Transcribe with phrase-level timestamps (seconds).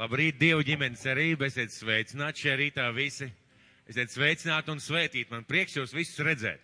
[0.00, 3.26] Labrīt, Dievu ģimenes cerība, esiet sveicināti šajā rītā visi.
[3.84, 5.28] Esiet sveicināti un svētīti.
[5.28, 6.62] Man prieks jūs visus redzēt.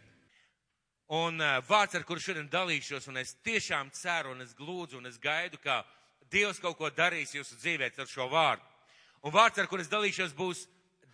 [1.12, 5.10] Un uh, vārds, ar kuru šodien dalīšos, un es tiešām ceru, un es glūdzu, un
[5.10, 5.82] es gaidu, ka
[6.32, 8.64] Dievs kaut ko darīs jūsu dzīvē ar šo vārdu.
[9.28, 10.62] Un vārds, ar kuru es dalīšos, būs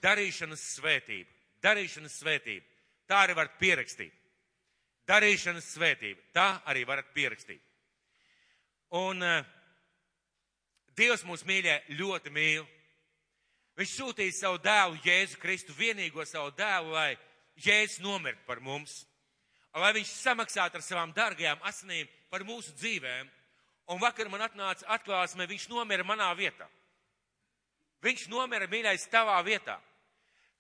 [0.07, 1.27] darīšanas svētība.
[1.67, 2.87] Darīšanas svētība.
[3.11, 4.15] Tā arī var pierakstīt.
[5.11, 6.23] Darīšanas svētība.
[6.39, 7.67] Tā arī varat pierakstīt.
[9.03, 9.43] Un uh,
[10.97, 12.67] Dievs mūs mīļē ļoti mīl.
[13.81, 17.17] Viņš sūtīja savu dēlu, Jēzu Kristu, vienīgo savu dēlu, lai
[17.57, 19.07] Jēzus nomirtu par mums,
[19.73, 23.31] lai viņš samaksātu ar savām dārgajām asinīm par mūsu dzīvēm.
[23.93, 26.69] Un vakar man atnāca atklāsme, viņš nomira manā vietā.
[28.05, 29.79] Viņš nomira mīļais tavā vietā.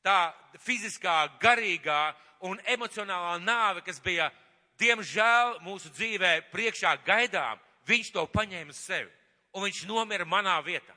[0.03, 0.33] Tā
[0.65, 2.15] fiziskā, garīgā
[2.49, 4.33] un emocionālā nāve, kas bija,
[4.81, 9.13] diemžēl, mūsu dzīvē priekšā gaidām, viņš to paņēma sevi
[9.53, 10.95] un viņš nomira manā vietā.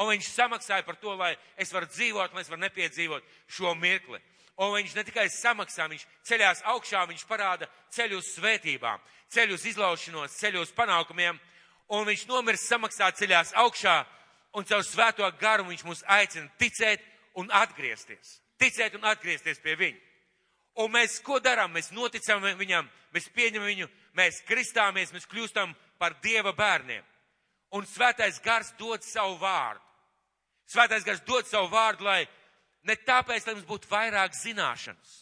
[0.00, 4.20] Un viņš samaksāja par to, lai es varu dzīvot, lai es varu nepiedzīvot šo mirkli.
[4.60, 9.00] Un viņš ne tikai samaksā, viņš ceļās augšā, viņš parāda ceļu uz svētībām,
[9.32, 11.38] ceļu uz izlaušanos, ceļu uz panākumiem.
[11.96, 13.96] Un viņš nomirs samaksā ceļās augšā,
[14.56, 17.04] un caur svēto garu viņš mūs aicina ticēt
[17.40, 18.38] un atgriezties.
[18.60, 20.00] Ticēt un atgriezties pie viņa.
[20.80, 21.72] Un mēs ko darām?
[21.74, 27.04] Mēs noticam viņam, mēs pieņemam viņu, mēs kristāmies, mēs kļūstam par Dieva bērniem
[27.76, 29.82] un svētais gars dod savu vārdu.
[30.70, 32.24] Svētais gars dod savu vārdu, lai
[32.86, 35.16] ne tāpēc, lai mums būtu vairāk zināšanas.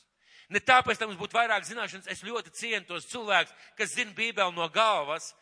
[0.53, 4.57] Ne tāpēc, lai mums būtu vairāk zināšanas, es ļoti cienu tos cilvēkus, kas zina Bībeli
[4.57, 5.35] no galvas,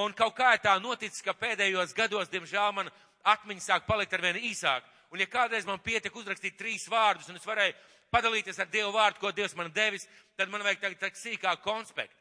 [0.00, 2.92] un kaut kā tā noticis, ka pēdējos gados, diemžēl, man
[3.24, 4.84] atmiņa sāk palikt ar vien īsāk.
[5.12, 7.76] Un ja kādreiz man pietika uzrakstīt trīs vārdus, un es varēju
[8.12, 12.16] padalīties ar Dievu vārdu, ko Dievs man devis, tad man vajag tagad sīkāk konspektu.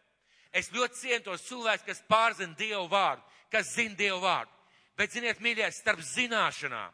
[0.54, 4.52] Es ļoti cienu tos cilvēkus, kas pārzina Dievu vārdu kas zina Dievu vārdu.
[4.98, 6.92] Bet, ziniet, mīļie, starp zināšanām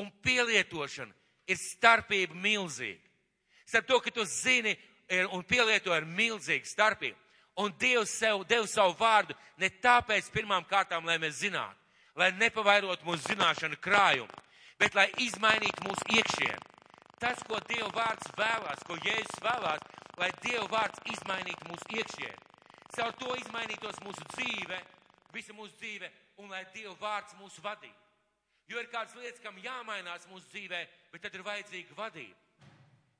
[0.00, 1.12] un pielietošanu
[1.48, 3.02] ir starpība milzīga.
[3.68, 4.72] Starp to, ka tu zini
[5.32, 7.18] un pielieto ir milzīga starpība.
[7.60, 11.76] Un Dievs sev deva savu vārdu ne tāpēc pirmām kārtām, lai mēs zinātu,
[12.16, 14.40] lai nepavairotu mūsu zināšanu krājumu,
[14.80, 16.70] bet lai izmainītu mūsu iekšienu.
[17.20, 19.84] Tas, ko Dieva vārds vēlās, ko Jēzus vēlās,
[20.18, 22.48] lai Dieva vārds izmainītu mūsu iekšienu.
[22.96, 24.80] Caur to izmainītos mūsu dzīve,
[25.34, 26.10] visa mūsu dzīve
[26.42, 27.98] un lai Dieva vārds mūs vadītu.
[28.70, 30.80] Jo ir kādas lietas, kam jāmainās mūsu dzīvē,
[31.12, 32.38] bet tad ir vajadzīga vadība.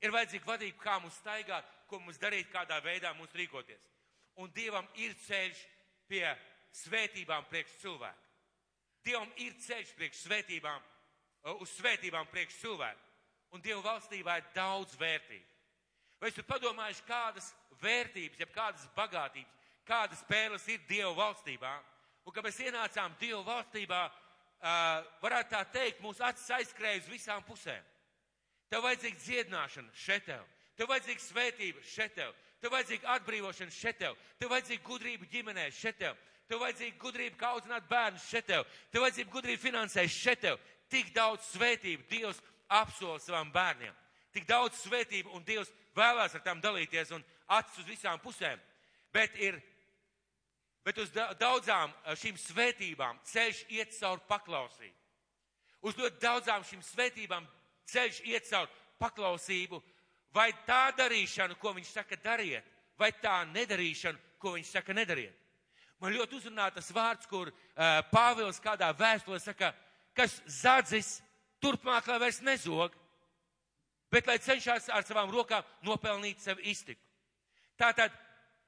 [0.03, 3.85] Ir vajadzīga vadība, kā mums staigāt, ko mums darīt, kādā veidā mums rīkoties.
[4.41, 5.59] Un Dievam ir ceļš
[6.09, 6.25] pie
[6.73, 8.19] svētībām priekš cilvēku.
[9.05, 13.09] Dievam ir ceļš priekš svētībām, uh, uz svētībām priekš cilvēku.
[13.53, 15.49] Un Dieva valstībā ir daudz vērtību.
[16.19, 17.51] Vai esat padomājuši, kādas
[17.83, 21.73] vērtības, jeb kādas bagātības, kādas pērles ir Dieva valstībā?
[22.23, 24.03] Un, kad mēs ienācām Dievu valstībā,
[25.23, 27.83] varētu tā teikt, mūsu acis aizskrēja uz visām pusēm.
[28.71, 30.45] Tev vajadzīga dziedināšana šeit tev,
[30.79, 32.31] tev vajadzīga svētība šeit tev,
[32.63, 36.15] tev vajadzīga atbrīvošana šeit tev, tev vajadzīga gudrība ģimenē šeit tev,
[36.47, 40.63] tev vajadzīga gudrība, kā audzināt bērnus šeit tev, tev vajadzīga gudrība finansēt šeit tev.
[40.89, 42.39] Tik daudz svētību Dievs
[42.69, 43.93] apsola savām bērniem.
[44.33, 47.23] Tik daudz svētību un Dievs vēlās ar tām dalīties un
[47.53, 48.61] acis uz visām pusēm.
[49.13, 49.59] Bet ir
[50.85, 54.95] bet uz daudzām eh, šīm svētībām ceļš iet caur paklausību.
[55.83, 57.47] Uz ļoti daudzām šīm svētībām
[57.91, 59.81] ceļš iet caur paklausību,
[60.33, 62.65] vai tā darīšanu, ko viņš saka dariet,
[62.97, 65.35] vai tā nedarīšanu, ko viņš saka nedariet.
[65.99, 69.71] Man ļoti uzrunā tas vārds, kur uh, Pāvils kādā vēstulē saka,
[70.15, 71.21] kas zadzis
[71.63, 72.95] turpmāk, lai vairs nezog,
[74.11, 77.01] bet lai cenšas ar savām rokām nopelnīt sev iztiku.
[77.79, 78.11] Tātad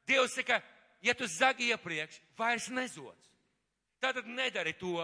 [0.08, 0.62] Dievs saka,
[1.06, 3.30] ja tu zagi iepriekš, vairs nezods.
[4.02, 4.98] Tātad nedari to,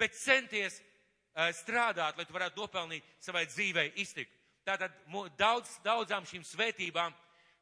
[0.00, 4.32] bet centies uh, strādāt, lai tu varētu nopelnīt savai dzīvei iztiku.
[4.64, 4.94] Tātad
[5.36, 7.12] daudz, daudzām šīm svētībām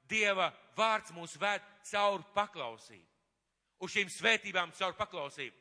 [0.08, 3.06] Dieva vārds mūs vēd caur paklausību.
[3.82, 5.56] Uz šīm svētībām caur paklausību.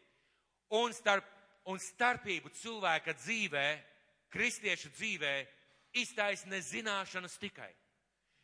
[0.78, 1.26] Un, starp,
[1.70, 3.66] un starpību cilvēka dzīvē,
[4.32, 5.34] kristiešu dzīvē,
[6.02, 7.72] iztaisne zināšanas tikai.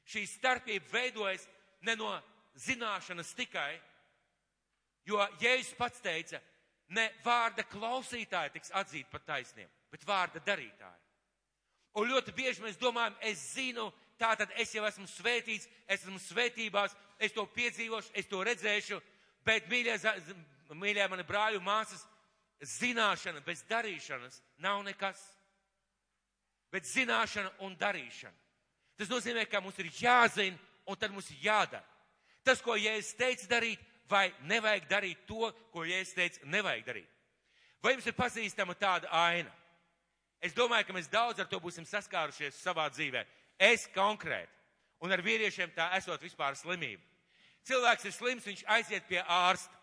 [0.08, 1.46] Šī starpība veidojas
[1.86, 2.12] ne no
[2.58, 3.78] zināšanas tikai,
[5.08, 6.40] jo Jēzus pats teica,
[6.96, 11.04] ne vārda klausītāji tiks atzīt par taisniem, bet vārda darītāji.
[11.98, 13.88] Un ļoti bieži mēs domājam, es zinu,
[14.20, 19.00] tā tad es jau esmu svētīts, es esmu svētībās, es to piedzīvošu, es to redzēšu,
[19.46, 19.98] bet, mīļie,
[20.78, 22.06] mīļie mani brāļu māsas,
[22.62, 25.20] zināšana bez darīšanas nav nekas.
[26.74, 28.36] Bet zināšana un darīšana.
[28.98, 30.58] Tas nozīmē, ka mums ir jāzina
[30.90, 31.86] un tad mums ir jādara
[32.48, 37.10] tas, ko Jēzus teica darīt, vai nevajag darīt to, ko Jēzus teica nevajag darīt.
[37.84, 39.52] Vai jums ir pazīstama tāda aina?
[40.42, 43.26] Es domāju, ka mēs daudz ar to būsim saskārušies savā dzīvē.
[43.58, 44.54] Es konkrēti.
[45.02, 47.04] Un ar vīriešiem tā esot vispār slimība.
[47.68, 49.74] Cilvēks ir slims, viņš aiziet pie ārsta.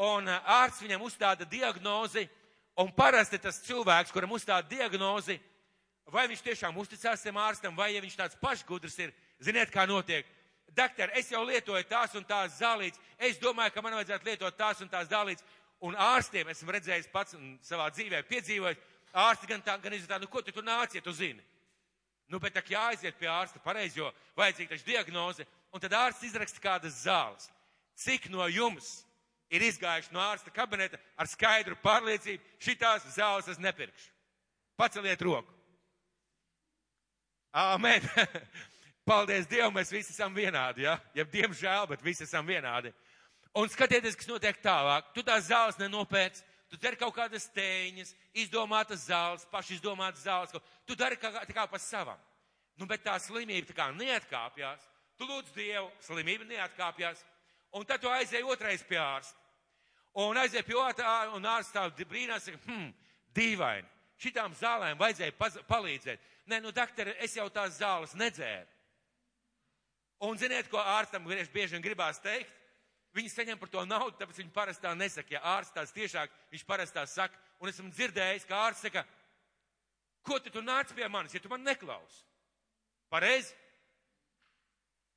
[0.00, 2.24] Un ārsts viņam uzstāda diagnozi,
[2.82, 5.36] un parasti tas cilvēks, kuram uzstāda diagnozi,
[6.10, 10.26] vai viņš tiešām uzticās tam ārstam, vai ja viņš tāds pašgudrs ir, ziniet, kā notiek.
[10.74, 14.80] Doktor, es jau lietoju tās un tās zālītes, es domāju, ka man vajadzētu lietot tās
[14.82, 15.44] un tās zālītes,
[15.86, 18.80] un ārstiem esmu redzējis pats un savā dzīvē piedzīvojis,
[19.24, 21.44] ārsti gan tā, gan izjūtā, nu ko tu tur nāc, ja tu zini.
[22.26, 26.62] Nu, bet tā jāaiziet pie ārsta pareizi, jo vajadzīga taču diagnoze, un tad ārsts izraksta
[26.64, 27.50] kādas zāles.
[28.00, 29.04] Cik no jums
[29.54, 34.10] ir izgājuši no ārsta kabineta ar skaidru pārliecību, šitās zāles es nepirkšu?
[34.80, 35.52] Paceliet roku.
[37.54, 38.02] Āmen.
[39.04, 40.96] Paldies Dievam, mēs visi esam vienādi, ja?
[41.12, 42.92] Ja diemžēl, bet visi esam vienādi.
[43.54, 45.10] Un skatieties, kas notiek tālāk.
[45.14, 46.40] Tu tās zāles nenopēc,
[46.72, 48.14] tu dari kaut kādas tēņas,
[48.46, 50.56] izdomātas zāles, paši izdomātas zāles.
[50.88, 52.18] Tu dari kā, kā pa savam.
[52.80, 54.88] Nu, bet tā slimība tā kā neatkāpjas.
[55.20, 57.20] Tu lūdz Dievu, slimība neatkāpjas.
[57.76, 59.38] Un tad tu aizēji otrais pie ārsta.
[60.24, 62.92] Un aizēji pie otrā, un ārsts tā brīnās, saka, hmm,
[63.36, 63.90] dīvaini.
[64.22, 65.34] Šitām zālēm vajadzēja
[65.68, 66.30] palīdzēt.
[66.50, 68.73] Nē, nu, doktori, es jau tās zāles nedzēru.
[70.22, 72.52] Un ziniet, ko ārstam bieži vien gribās teikt?
[73.14, 75.36] Viņi saņem par to naudu, tāpēc viņi parasti tā nesaka.
[75.36, 77.38] Ja ārsts tās tiešāk, viņš parasti tā saka.
[77.62, 79.04] Un esmu dzirdējis, ka ārsts saka,
[80.26, 82.24] ko tu, tu nāc pie manis, ja tu man neklausi?
[83.12, 83.54] Pareizi?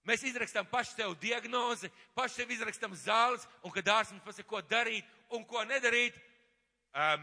[0.07, 4.61] Mēs izrakstam paši sev diagnozi, paši sev izrakstam zāles, un kad ārsts mums pasaka, ko
[4.61, 6.15] darīt un ko nedarīt,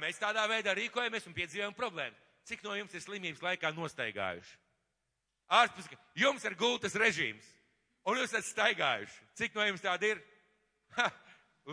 [0.03, 2.19] mēs tādā veidā rīkojamies un piedzīvojam problēmu.
[2.45, 4.59] Cik no jums ir slimības laikā nostaigājuši?
[5.55, 7.47] Ārsts pasaka, jums ir gultas režīms,
[8.05, 9.21] un jūs esat staigājuši.
[9.39, 10.23] Cik no jums tādi ir?
[10.95, 11.09] Ha,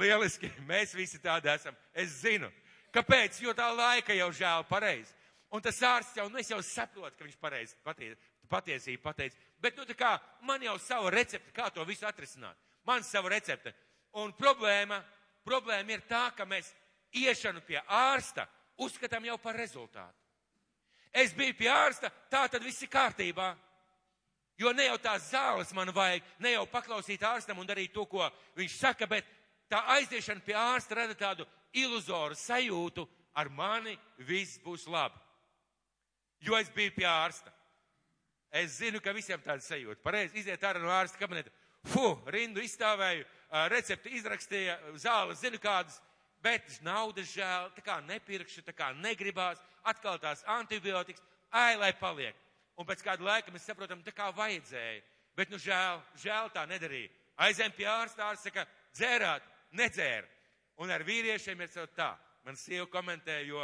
[0.02, 1.76] lieliski, mēs visi tādi esam.
[1.94, 2.50] Es zinu.
[2.96, 3.40] Kāpēc?
[3.44, 5.14] Jo tā laika jau žēl pareizi.
[5.52, 8.14] Un tas ārsts jau, nu es jau saprotu, ka viņš pareizi patie,
[8.52, 9.38] patiesību pateica.
[9.62, 10.12] Bet, nu, tā kā
[10.48, 12.58] man jau sava recepte, kā to visu atrisināt.
[12.88, 13.74] Man sava recepte.
[14.20, 15.02] Un problēma,
[15.48, 16.72] problēma ir tā, ka mēs
[17.16, 18.48] iešanu pie ārsta
[18.82, 20.18] uzskatām jau par rezultātu.
[21.12, 23.52] Es biju pie ārsta, tā tad viss ir kārtībā.
[24.60, 28.28] Jo ne jau tās zāles man vajag, ne jau paklausīt ārstam un darīt to, ko
[28.58, 29.26] viņš saka, bet
[29.72, 33.96] tā aiziešana pie ārsta rada tādu iluzoru sajūtu, ar mani
[34.28, 35.18] viss būs labi.
[36.42, 37.54] Jo es biju pie ārsta.
[38.52, 40.02] Es zinu, ka visiem tāda sajūta.
[40.04, 41.54] Pareizi, iziet ārā no ārsta kabineta.
[41.88, 43.24] Fu, rindu izstāvēju,
[43.72, 46.02] recepti izrakstīja, zāles zinu kādas,
[46.44, 52.36] bet naudas žēl, tā kā nepirkšu, tā kā negribās, atkal tās antibiotikas, ai, lai paliek.
[52.80, 55.02] Un pēc kāda laika mēs saprotam, tā kā vajadzēja.
[55.38, 57.12] Bet, nu, žēl, žēl tā nedarīja.
[57.42, 58.66] Aizem pie ārsta, ārsts saka,
[58.96, 59.46] dzērāt,
[59.78, 60.28] nedzēra.
[60.82, 62.12] Un ar vīriešiem ir tā.
[62.46, 63.62] Man sieva komentē, jo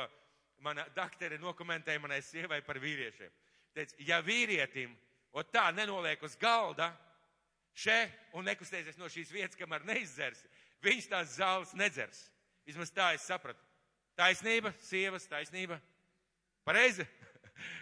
[0.62, 3.34] mana daktere nokomentēja manai sievai par vīriešiem.
[3.74, 4.94] Teic, ja vīrietim,
[5.34, 6.92] o tā nenoliek uz galda,
[7.78, 7.98] še
[8.38, 10.42] un nekustēsies no šīs vietas, kamēr neizdzers,
[10.86, 12.24] viņš tās zāles nedzers.
[12.68, 13.62] Vismaz tā es sapratu.
[14.18, 15.78] Taisnība, sievas taisnība.
[16.66, 17.06] Pareizi?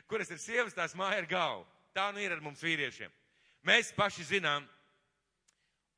[0.10, 1.66] Kuras ir sievas, tās māja ir galva.
[1.96, 3.12] Tā nu ir ar mums vīriešiem.
[3.66, 4.66] Mēs paši zinām,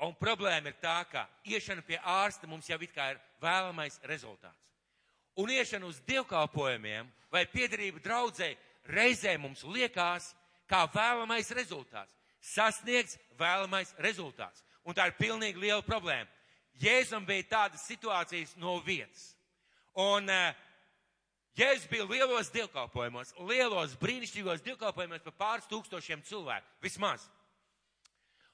[0.06, 4.62] un problēma ir tā, ka iešana pie ārsta mums jau it kā ir vēlamais rezultāts.
[5.38, 8.54] Un iešana uz dievkalpojumiem vai piedarība draudzē
[8.90, 10.32] reizē mums liekas
[10.70, 12.16] kā vēlamais rezultāts.
[12.42, 14.64] Sasniegts vēlamais rezultāts.
[14.88, 16.30] Un tā ir pilnīgi liela problēma.
[16.80, 19.34] Jēzum bija tādas situācijas no vietas.
[19.98, 20.54] Un uh,
[21.58, 27.24] Jēzus bija lielos dievkalpojumos, lielos brīnišķīgos dievkalpojumos par pāris tūkstošiem cilvēku, vismaz.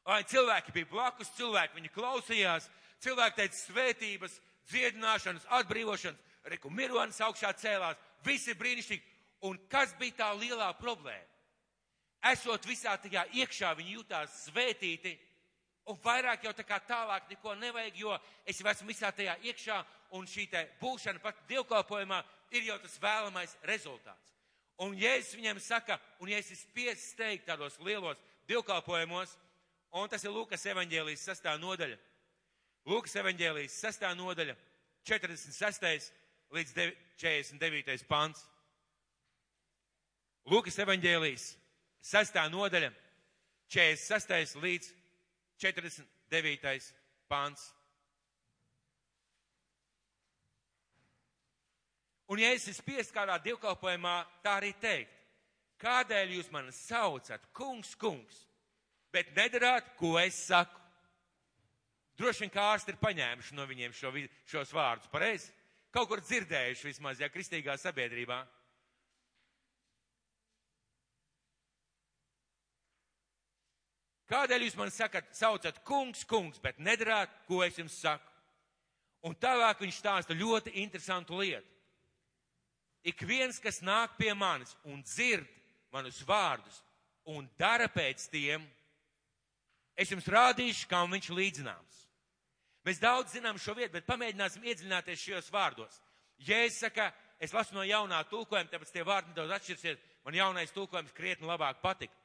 [0.08, 2.70] Un cilvēki bija blakus, cilvēki viņu klausījās,
[3.04, 4.38] cilvēki teica svētības,
[4.72, 9.04] dziedināšanas, atbrīvošanas, reku mironas augšā cēlās, visi brīnišķīgi.
[9.44, 11.28] Un kas bija tā lielā problēma?
[12.32, 15.18] Esot visā tajā iekšā, viņi jutās svētīti,
[15.92, 18.16] un vairāk jau tā kā tālāk neko nevajag, jo
[18.48, 19.82] es jau esmu visā tajā iekšā,
[20.16, 22.22] un šī te būšana pat dievkalpojumā
[22.54, 24.22] ir jau tas vēlamais rezultāts.
[24.82, 28.18] Un Jēzus viņiem saka, un ja esi spiests steigt tādos lielos
[28.50, 29.36] dievkalpojumos,
[29.94, 32.00] un tas ir Lūkas evaņģēlijas sastā nodaļa.
[32.90, 34.56] Lūkas evaņģēlijas sastā nodaļa,
[35.08, 36.10] 46.
[36.54, 36.74] līdz
[37.22, 38.08] 49.
[38.10, 38.42] pants.
[40.50, 41.46] Lūkas evaņģēlijas
[42.04, 42.92] sastā nodaļa,
[43.72, 44.58] 46.
[44.64, 44.90] līdz
[45.62, 46.92] 49.
[47.32, 47.70] pāns.
[52.34, 55.12] Un ja esi spiest kādā divkalpojumā, tā arī teikt,
[55.84, 58.40] kādēļ jūs mani saucat, kungs, kungs,
[59.14, 60.80] bet nedarāt, ko es saku.
[62.18, 64.10] Droši vien kā ārsti ir paņēmuši no viņiem šo,
[64.50, 65.52] šos vārdus, pareizi?
[65.94, 68.40] Kaut kur dzirdējuši vismaz, ja kristīgā sabiedrībā.
[74.34, 78.26] Kādēļ jūs man sakat, saucat kungs, kungs, bet nedarāt, ko es jums saku?
[79.30, 81.70] Un tālāk viņš stāsta ļoti interesantu lietu.
[83.04, 85.48] Ik viens, kas nāk pie manis un dzird
[85.92, 86.80] manus vārdus
[87.28, 88.64] un dara pēc tiem,
[89.96, 92.00] es jums rādīšu, kam viņš līdzināms.
[92.84, 96.00] Mēs daudz zinām šo vietu, bet pamēģināsim iedziļināties šajos vārdos.
[96.44, 97.06] Ja es saku,
[97.40, 101.80] es lasu no jaunā tulkojuma, tāpēc tie vārdi nedaudz atšķirsies, man jaunais tulkojums krietni labāk
[101.84, 102.16] patika.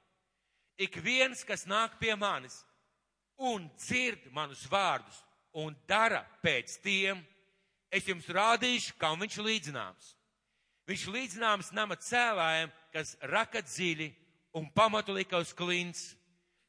[0.79, 2.61] Ik viens, kas nāk pie manis
[3.39, 5.23] un dzird manus vārdus
[5.59, 7.23] un dara pēc tiem,
[7.91, 10.15] es jums rādīšu, kam viņš līdzināms.
[10.89, 14.09] Viņš līdzināms nama cēlājiem, kas raka dziļi
[14.57, 16.15] un pamatu lika uz klints,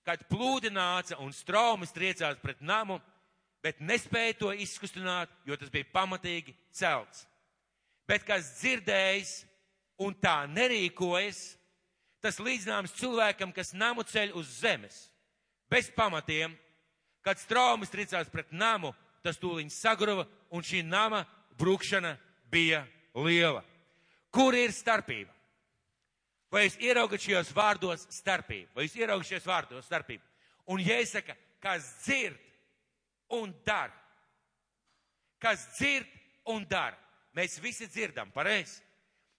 [0.04, 3.00] kad plūdi nāca un straumes triecās pret namu,
[3.64, 7.26] bet nespēja to izkustināt, jo tas bija pamatīgi celts.
[8.08, 9.34] Bet kas dzirdējis
[10.04, 11.44] un tā nerīkojas,
[12.20, 15.06] tas līdzināms cilvēkam, kas namu ceļ uz zemes,
[15.72, 16.56] bez pamatiem,
[17.22, 20.24] Kad straumes tricās pret namu, tas tūliņ sagruva
[20.56, 21.26] un šī nama
[21.60, 22.16] brukšana
[22.52, 23.64] bija liela.
[24.32, 25.34] Kur ir starpība?
[26.50, 28.72] Vai jūs ieraugat šajos vārdos starpību?
[28.76, 30.26] Vai jūs ieraugat šajos vārdos starpību?
[30.74, 32.40] Un jāsaka, kas dzird
[33.38, 33.94] un dara.
[35.42, 36.10] Kas dzird
[36.50, 36.98] un dara.
[37.38, 38.82] Mēs visi dzirdam, pareizi.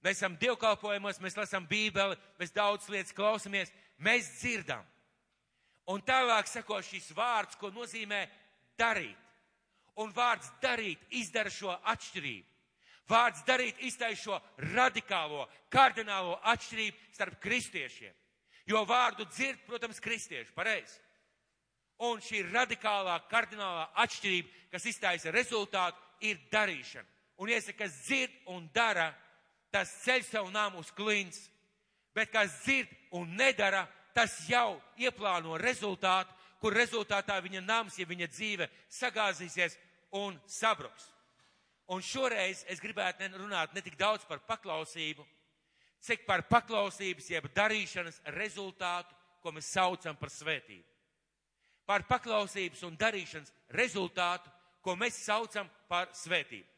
[0.00, 4.86] Mēs esam dievkalpojumos, mēs lasām bībeli, mēs daudz lietas klausamies, mēs dzirdam.
[5.90, 8.22] Un tālāk sako šis vārds, ko nozīmē
[8.78, 9.18] darīt.
[10.00, 12.46] Un vārds darīt izdara šo atšķirību.
[13.10, 14.40] Vārds darīt iztaisa šo
[14.70, 18.14] radikālo, kardinālo atšķirību starp kristiešiem.
[18.70, 21.00] Jo vārdu dzird, protams, kristieši, pareizi.
[22.06, 27.08] Un šī radikālā, kardinālā atšķirība, kas iztaisa rezultātu, ir darīšana.
[27.40, 29.10] Un iesaka, kas dzird un dara,
[29.72, 31.48] tas ceļ savu nāmu uz klints,
[32.14, 38.28] bet kas dzird un nedara, tas jau ieplāno rezultātu, kur rezultātā viņa nams, ja viņa
[38.28, 39.78] dzīve sagāzīsies
[40.20, 41.08] un sabruks.
[41.90, 45.24] Un šoreiz es gribētu runāt ne tik daudz par paklausību,
[46.00, 50.86] cik par paklausības, jeb darīšanas rezultātu, ko mēs saucam par svētību.
[51.88, 56.68] Par paklausības un darīšanas rezultātu, ko mēs saucam par svētību.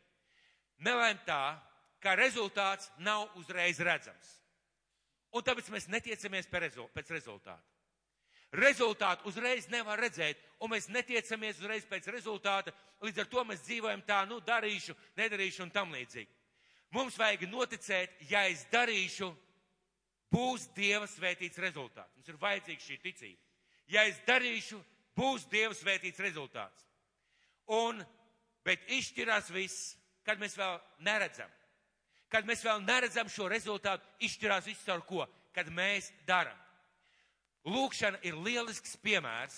[0.82, 1.58] Nelēm tā,
[2.02, 4.38] ka rezultāts nav uzreiz redzams.
[5.32, 7.68] Un tāpēc mēs netiecamies pēc rezultātu.
[8.52, 14.02] Rezultātu uzreiz nevar redzēt, un mēs netiecamies uzreiz pēc rezultāta, līdz ar to mēs dzīvojam
[14.08, 16.28] tā, nu, darīšu, nedarīšu un tam līdzīgi.
[16.92, 19.30] Mums vajag noticēt, ja es darīšu,
[20.32, 22.12] būs Dieva svētīts rezultāts.
[22.18, 23.40] Mums ir vajadzīga šī ticība.
[23.88, 24.82] Ja es darīšu,
[25.16, 26.84] būs Dieva svētīts rezultāts.
[27.72, 28.04] Un,
[28.64, 29.96] bet izšķirās viss,
[30.28, 30.76] kad mēs vēl
[31.08, 31.48] neredzam
[32.32, 36.56] kad mēs vēl neredzam šo rezultātu, izšķirās viss ar ko, kad mēs darām.
[37.68, 39.56] Lūkšana ir lielisks piemērs,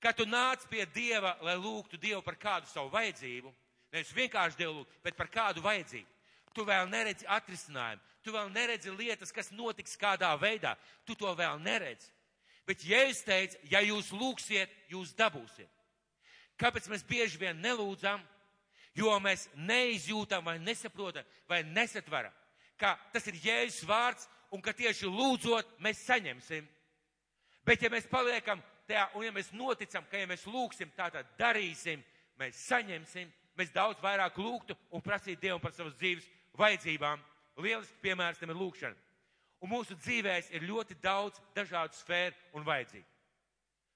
[0.00, 3.52] kad tu nāc pie Dieva, lai lūgtu Dievu par kādu savu vajadzību,
[3.92, 6.08] nevis vienkārši Dievu lūgt, bet par kādu vajadzību.
[6.54, 10.74] Tu vēl neredzi atrisinājumu, tu vēl neredzi lietas, kas notiks kādā veidā,
[11.06, 12.10] tu to vēl neredzi.
[12.66, 15.70] Bet Jēzus teica, ja jūs lūgsiet, jūs dabūsiet.
[16.60, 18.20] Kāpēc mēs bieži vien nelūdzam?
[18.94, 22.32] jo mēs neizjūtam vai nesaprotam vai nesatveram,
[22.78, 26.66] ka tas ir Jēzus vārds un ka tieši lūdzot mēs saņemsim.
[27.66, 32.02] Bet ja mēs paliekam tajā un ja mēs noticam, ka ja mēs lūgsim, tātad darīsim,
[32.40, 36.26] mēs saņemsim, mēs daudz vairāk lūgtu un prasītu Dievu par savas dzīves
[36.58, 37.22] vajadzībām.
[37.60, 38.96] Lieliski piemērs tam ir lūkšana.
[39.60, 43.08] Un mūsu dzīvēs ir ļoti daudz dažādu sfēru un vajadzību.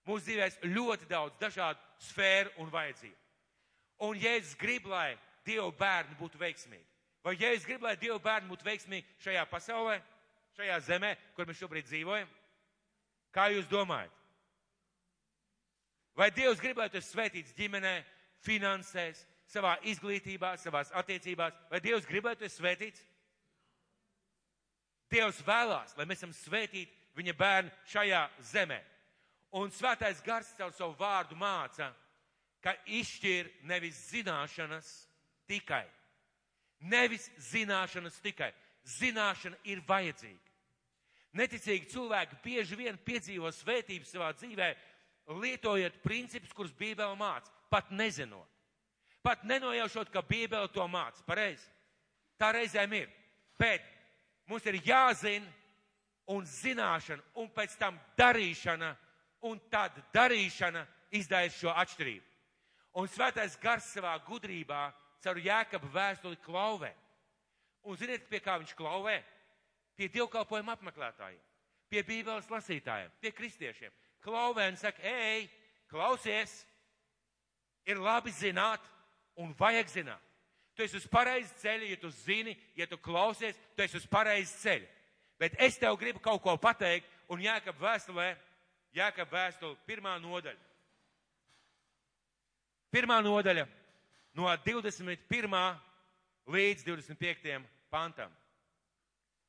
[0.05, 1.81] Mūsu dzīvēs ļoti daudz dažādu
[2.11, 3.17] sfēru un vajadzību.
[4.05, 5.15] Un Jēzus grib, lai
[5.47, 6.85] Dieva bērni būtu veiksmīgi.
[7.25, 9.97] Vai Jēzus grib, lai Dieva bērni būtu veiksmīgi šajā pasaulē,
[10.59, 12.29] šajā zemē, kur mēs šobrīd dzīvojam?
[13.35, 14.13] Kā jūs domājat?
[16.15, 17.97] Vai Dievs grib, lai tu esi svētīts ģimenē,
[18.47, 21.57] finansēs, savā izglītībā, savās attiecībās?
[21.73, 23.03] Vai Dievs grib, lai tu esi svētīts?
[25.11, 28.23] Dievs vēlās, lai mēs esam svētīti viņa bērni šajā
[28.53, 28.81] zemē.
[29.55, 31.93] Un svētais gars caur savu vārdu māca,
[32.63, 34.89] ka izšķir nevis zināšanas
[35.51, 35.85] tikai.
[36.91, 38.51] Nevis zināšanas tikai.
[38.99, 40.54] Zināšana ir vajadzīga.
[41.35, 44.69] Neticīgi cilvēki bieži vien piedzīvo svētību savā dzīvē,
[45.41, 48.47] lietojot principus, kurus Bībele māca, pat nezinot.
[49.25, 51.23] Pat nenojaušot, ka Bībele to māca.
[51.27, 51.65] Pareizi.
[52.39, 53.09] Tā reizēm ir.
[53.59, 53.83] Bet
[54.51, 55.49] mums ir jāzina
[56.31, 58.93] un zināšana, un pēc tam darīšana,
[59.49, 62.27] un tad darīšana izdara šo atšķirību.
[63.01, 64.87] Un svētais gars savā gudrībā
[65.25, 66.93] caur jēkabu vēstuli klauvē.
[67.85, 69.19] Un ziniet, pie kā viņš klauvē?
[69.95, 71.43] Pie dievkalpojuma apmeklētājiem,
[71.91, 73.93] pie bībeles lasītājiem, pie kristiešiem.
[74.25, 75.49] klauvē un saka, ej,
[75.89, 76.65] klausies,
[77.85, 78.81] ir labi zināt
[79.37, 80.21] un vajag zināt.
[80.75, 84.57] Tu esi uz pareizi ceļa, ja tu zini, ja tu klausies, tu esi uz pareizi
[84.63, 84.89] ceļa.
[85.39, 88.33] Bet es tev gribu kaut ko pateikt, un Jākab vēstulē,
[88.95, 90.73] Jākab vēstule, pirmā nodaļa.
[92.95, 93.67] Pirmā nodaļa
[94.39, 95.55] no 21.
[96.47, 97.61] līdz 25.
[97.91, 98.31] pantam.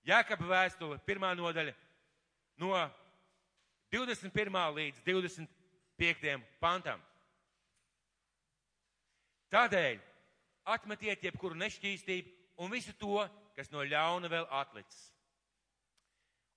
[0.06, 1.74] Jākaba vēstule, pirmā nodaļa,
[2.62, 2.76] no
[3.94, 4.60] 21.
[4.78, 6.36] līdz 25.
[6.62, 7.02] pantam.
[9.54, 9.98] Tādēļ
[10.76, 13.24] atmetiet jebkuru nešķīstību un visu to,
[13.56, 15.12] kas no ļauna vēl atlicis.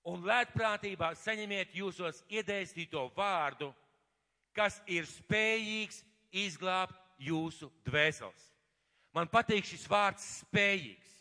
[0.09, 3.73] Un lētprātībā saņemiet jūsos iedēstīto vārdu,
[4.57, 6.01] kas ir spējīgs
[6.33, 8.49] izglābt jūsu dvēseles.
[9.15, 11.18] Man patīk šis vārds spējīgs.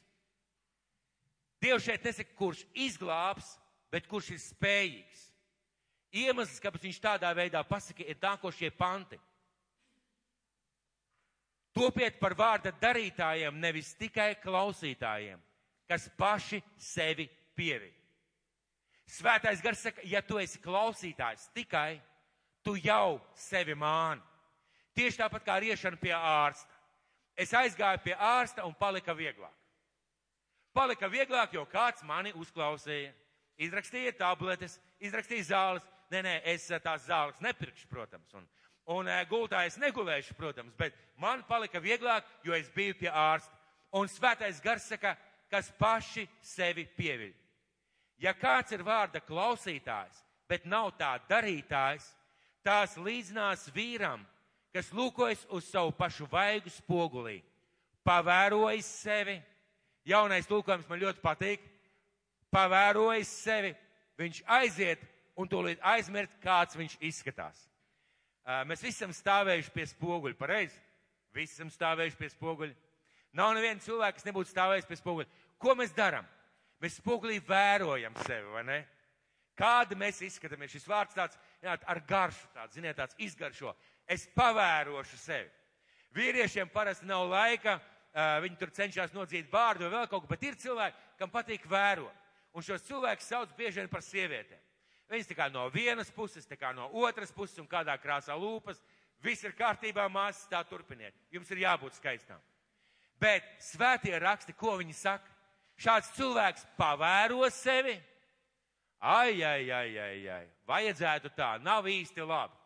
[1.62, 3.56] Dievs šeit nesaka, kurš izglābs,
[3.92, 5.24] bet kurš ir spējīgs.
[6.18, 9.20] Iemesls, kāpēc viņš tādā veidā pasaka, ir nākošie panti.
[11.78, 15.42] Topiet par vārda darītājiem, nevis tikai klausītājiem,
[15.90, 17.92] kas paši sevi pievi.
[19.08, 22.00] Svētais gars saka, ja tu esi klausītājs tikai,
[22.66, 24.24] tu jau sevi māni.
[24.98, 26.74] Tieši tāpat kā riešana pie ārsta.
[27.38, 29.54] Es aizgāju pie ārsta un palika vieglāk.
[30.77, 33.10] Palika vieglāk, jo kāds mani uzklausīja.
[33.57, 35.88] Izrakstīja tabletes, izrakstīja zāles.
[36.13, 38.36] Nē, nē, es tās zāles nepirkšu, protams.
[38.38, 38.46] Un,
[38.93, 43.57] un gultā es negulēšu, protams, bet man palika vieglāk, jo es biju pie ārsta.
[43.98, 45.15] Un svētais gars saka,
[45.50, 47.34] kas paši sevi pieviļ.
[48.22, 52.05] Ja kāds ir vārda klausītājs, bet nav tā darītājs,
[52.65, 54.22] tās līdzinās vīram,
[54.74, 57.39] kas lūkojas uz savu pašu vaigu spogulī,
[58.05, 59.39] pavērojis sevi.
[60.08, 61.64] Jaunais tulkojums man ļoti patīk.
[62.54, 63.74] Pavērojis sevi,
[64.18, 65.02] viņš aiziet
[65.38, 67.65] un tūlīt aizmirst, kāds viņš izskatās.
[68.65, 70.78] Mēs visi esam stāvējuši pie spoguļa, pareizi?
[71.36, 72.76] Visi esam stāvējuši pie spoguļa.
[73.36, 75.28] Nav neviena cilvēka, kas nebūtu stāvējis pie spoguļa.
[75.60, 76.26] Ko mēs darām?
[76.82, 78.80] Mēs spogulī vērojam sevi, vai ne?
[79.58, 80.72] Kāda mēs izskatāmies?
[80.72, 83.74] Šis vārds tāds, jā, ar garšu, tāds, ziniet, tāds izgaršo.
[84.08, 85.50] Es pavērošu sevi.
[86.15, 87.80] Vīriešiem parasti nav laika,
[88.17, 92.23] viņi tur cenšas nodzīt bārdu vai vēl kaut ko, bet ir cilvēki, kam patīk vērot.
[92.58, 94.63] Un šos cilvēkus sauc bieži vien par sievietēm.
[95.08, 98.82] Viņas tā kā no vienas puses, tā kā no otras puses un kādā krāsā lūpas.
[99.23, 101.15] Viss ir kārtībā, māsas, tā turpiniet.
[101.32, 102.41] Jums ir jābūt skaistām.
[103.21, 105.32] Bet svētie raksti, ko viņi saka?
[105.77, 107.95] Šāds cilvēks pavēro sevi.
[108.99, 110.45] Ai, ai, ai, ai, ai.
[110.69, 112.58] Vajadzētu tā, nav īsti labi.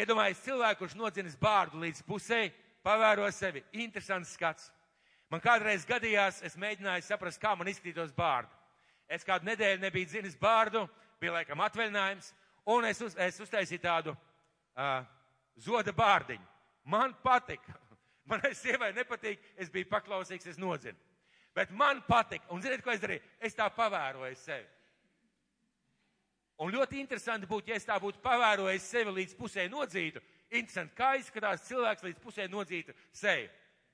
[0.00, 2.44] Iedomājieties, cilvēku, kurš nodzinis bārdu līdz pusē,
[2.84, 3.62] pavēro sevi.
[3.82, 4.70] Interesants skats.
[5.30, 8.50] Man kādreiz gadījās, es mēģināju saprast, kā man izskatītos bārdu.
[9.10, 10.84] Es kādu nedēļu nebiju dzinis bārdu,
[11.20, 12.32] bija laikam atvaļinājums,
[12.70, 15.04] un es, uz, es uztaisīju tādu uh,
[15.58, 16.46] zoda bārdiņu.
[16.90, 17.76] Man patika.
[18.30, 20.98] Manai sievai nepatīk, es biju paklausīgs, es nodzinu.
[21.54, 23.22] Bet man patika, un ziniet, ko es darīju?
[23.42, 24.68] Es tā pavēroju sevi.
[26.60, 30.20] Un ļoti interesanti būtu, ja es tā būtu pavērojis sevi līdz pusē nodzītu.
[30.50, 33.48] Interesanti, kā izskatās cilvēks līdz pusē nodzītu seju.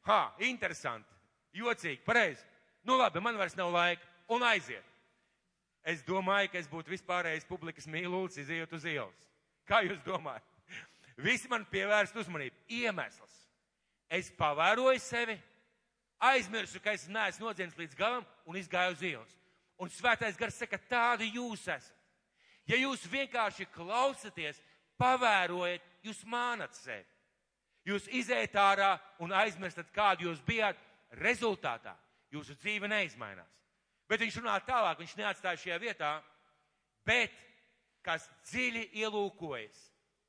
[0.08, 1.12] Ha, interesanti,
[1.56, 2.44] jocīgi, pareizi.
[2.86, 4.84] Nu labi, man vairs nav laika, un aiziet.
[5.86, 9.26] Es domāju, ka es būtu vispārējais publikas mīlūks, izējot uz ielas.
[9.66, 10.46] Kā jūs domājat?
[11.16, 12.56] Visi man pievērst uzmanību.
[12.78, 13.34] Iemesls.
[14.10, 15.36] Es pavēroju sevi,
[16.22, 19.36] aizmirsu, ka es neesmu nodziens līdz galam un izgāju uz ielas.
[19.82, 21.92] Un svētais gars saka, tādi jūs esat.
[22.66, 24.58] Ja jūs vienkārši klausaties,
[25.00, 27.06] pavērojat, jūs mānat sevi.
[27.86, 30.78] Jūs iziet ārā un aizmirstat, kādu jūs bijāt.
[31.22, 31.92] Rezultātā
[32.34, 33.52] jūsu dzīve neizmainās.
[34.10, 36.10] Bet viņš runā tālāk, viņš neatstāja šajā vietā,
[37.06, 37.34] bet
[38.06, 39.78] kas dziļi ielūkojas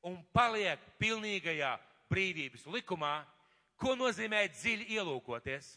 [0.09, 1.73] un paliek pilnīgajā
[2.09, 3.19] brīvības likumā,
[3.77, 5.69] ko nozīmē dziļi ielūkoties?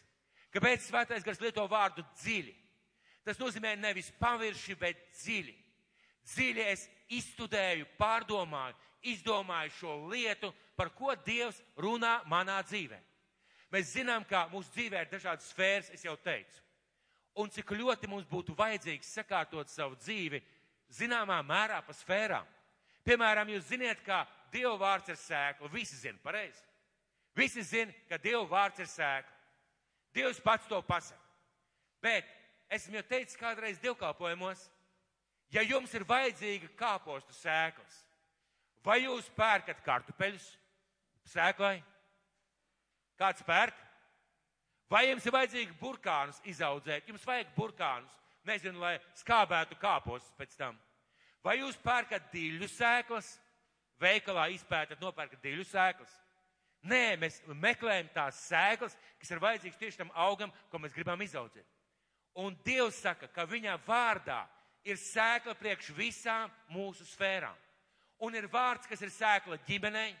[0.51, 2.55] Kāpēc svētais gars lieto vārdu dziļi?
[3.25, 5.55] Tas nozīmē nevis pavirši, bet dziļi.
[6.31, 8.75] Dziļi es izstudēju, pārdomāju,
[9.11, 12.99] izdomāju šo lietu, par ko Dievs runā manā dzīvē.
[13.71, 16.61] Mēs zinām, ka mūsu dzīvē ir dažādas sfēras, es jau teicu
[17.35, 20.41] un cik ļoti mums būtu vajadzīgs sakārtot savu dzīvi
[20.91, 22.47] zināmā mērā pa sfērām.
[23.07, 25.69] Piemēram, jūs ziniet, ka Dieva vārds ir sēkla.
[25.71, 26.59] Visi zina, pareizi.
[27.35, 29.37] Visi zina, ka Dieva vārds ir sēkla.
[30.13, 31.21] Dievs pats to pasaka.
[32.03, 32.27] Bet
[32.69, 34.65] esmu jau teicis kādreiz dievkalpojumos,
[35.51, 38.01] ja jums ir vajadzīga kāpostu sēklas,
[38.85, 40.47] vai jūs pērkat kartupeļus
[41.33, 41.77] sēklai?
[43.19, 43.77] Kāds pērk?
[44.91, 47.07] Vai jums ir vajadzīgi burkānus izaudzēt?
[47.07, 48.15] Jums vajag burkānus,
[48.47, 50.79] nezinu, lai skābētu kāpostus pēc tam.
[51.45, 53.35] Vai jūs pērkat diļu sēklas,
[54.01, 56.17] veikalā izpētat, nopērkat diļu sēklas?
[56.89, 61.67] Nē, mēs meklējam tās sēklas, kas ir vajadzīgas tieši tam augam, ko mēs gribam izaudzēt.
[62.41, 64.41] Un Dievs saka, ka viņa vārdā
[64.85, 67.55] ir sēkla priekš visām mūsu sfērām.
[68.21, 70.13] Un ir vārds, kas ir sēkla ģimenei,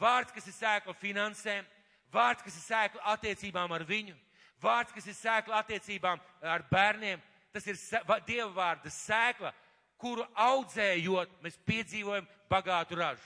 [0.00, 1.64] vārds, kas ir sēkla finansēm,
[2.12, 4.16] vārds, kas ir sēkla attiecībām ar viņu,
[4.62, 7.22] vārds, kas ir sēkla attiecībām ar bērniem.
[7.52, 7.78] Tas ir
[8.26, 9.54] Dieva vārda sēkla,
[9.98, 13.24] kuru audzējot, mēs piedzīvojam bagātu ražu.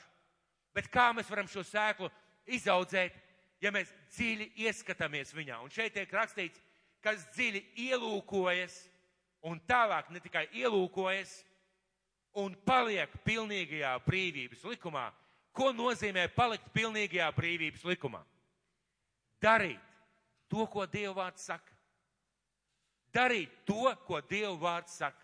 [0.73, 2.09] Bet kā mēs varam šo sēklu
[2.47, 3.16] izaudzēt,
[3.61, 5.59] ja mēs dziļi ieskatāmies viņā?
[5.64, 6.62] Un šeit tiek rakstīts,
[7.03, 8.79] kas dziļi ielūkojas
[9.42, 11.40] un tālāk ne tikai ielūkojas
[12.38, 15.11] un paliek pilnīgajā brīvības likumā.
[15.52, 18.22] Ko nozīmē palikt pilnīgajā brīvības likumā?
[19.42, 19.81] Darīt
[20.48, 21.74] to, ko Dieva vārds saka.
[23.12, 25.18] Darīt to, ko Dieva vārds saka.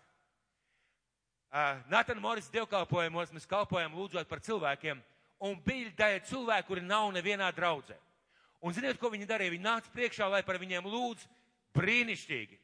[1.49, 4.99] Uh, Natana Moris dievkalpojumos mēs kalpojam lūdzot par cilvēkiem,
[5.41, 7.97] un bija daļa cilvēku, kuri nav nevienā draudzē.
[8.61, 9.55] Un ziniet, ko viņi darīja?
[9.55, 11.25] Viņi nāca priekšā, lai par viņiem lūdz
[11.73, 12.59] brīnišķīgi.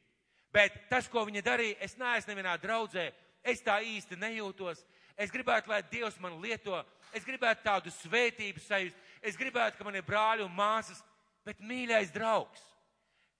[0.54, 3.10] Bet tas, ko viņi darīja, es neesmu nevienā draudzē,
[3.44, 4.84] es tā īsti nejūtos.
[5.16, 6.76] Es gribētu, lai Dievs man lieto,
[7.16, 11.00] es gribētu tādu svētību sajust, es gribētu, ka man ir brāļi un māsas,
[11.46, 12.62] bet mīļais draugs,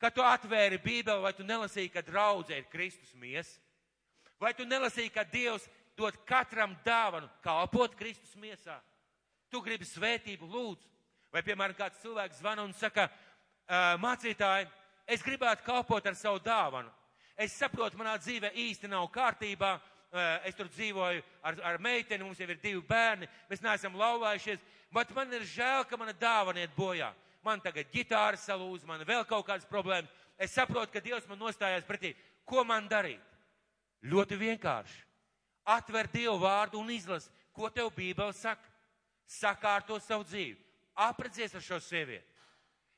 [0.00, 3.58] kad tu atvēri Bībeli, vai tu nelasīji, ka draudzē ir Kristus miesa?
[4.40, 5.64] Vai tu nelasīji, ka Dievs
[5.96, 8.76] dod katram dāvanu kalpot Kristus miesā?
[9.52, 10.88] Tu gribi svētību, lūdzu.
[11.32, 13.08] Vai, piemēram, kāds cilvēks zvana un saka,
[14.00, 14.68] mācītāji,
[15.06, 16.90] es gribētu kalpot ar savu dāvanu.
[17.36, 19.76] Es saprotu, manā dzīvē īsti nav kārtībā.
[20.48, 24.62] Es tur dzīvoju ar, ar meiteni, mums jau ir divi bērni, mēs neesam laulājušies,
[24.94, 27.10] bet man ir žēl, ka mana dāvana iet bojā.
[27.44, 30.10] Man tagad ģitāra salūz, man vēl kaut kādas problēmas.
[30.38, 32.14] Es saprotu, ka Dievs man nostājās pretī.
[32.46, 33.22] Ko man darīt?
[34.06, 35.02] Ļoti vienkārši.
[35.66, 38.72] Atver Dievu vārdu un izlasi, ko tev Bībele saka.
[39.26, 40.56] Sakārto savu dzīvi.
[41.02, 42.35] Aprecies ar šo sievieti.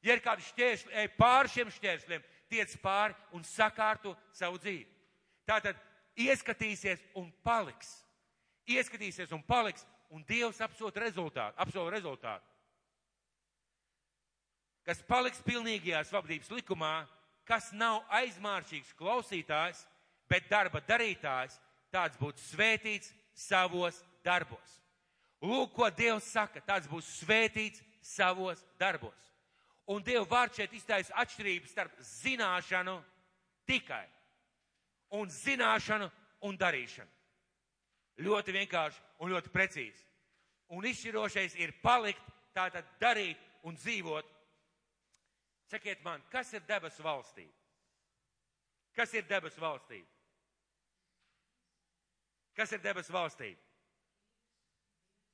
[0.04, 4.86] Ja ir kādi šķēršļi, ej pāri šiem šķēršļiem, tiec pāri un sakārto savu dzīvi.
[5.48, 5.78] Tātad
[6.18, 7.90] ieskatīsies un paliks.
[8.68, 12.44] Ieskatīsies un paliks, un Dievs apsot rezultātu, apsola rezultātu.
[14.88, 16.92] Kas paliks pilnīgajā svabdības likumā,
[17.48, 19.82] kas nav aizmāršīgs klausītājs,
[20.28, 21.58] bet darba darītājs
[21.92, 24.76] tāds būtu svētīts savos darbos.
[25.44, 29.28] Lūk, ko Dievs saka, tāds būs svētīts savos darbos.
[29.88, 32.98] Un Dieva vārds šeit iztaisa atšķirības starp zināšanu
[33.68, 34.04] tikai
[35.16, 36.10] un zināšanu
[36.44, 37.08] un darīšanu.
[38.18, 40.04] Ļoti vienkārši un ļoti precīzi.
[40.74, 44.26] Un izšķirošais ir palikt, tātad darīt un dzīvot.
[45.70, 47.54] Sakiet man, kas ir debesu valstība?
[48.96, 50.08] Kas ir debesu valstība?
[52.58, 53.60] Kas ir debesu valstība?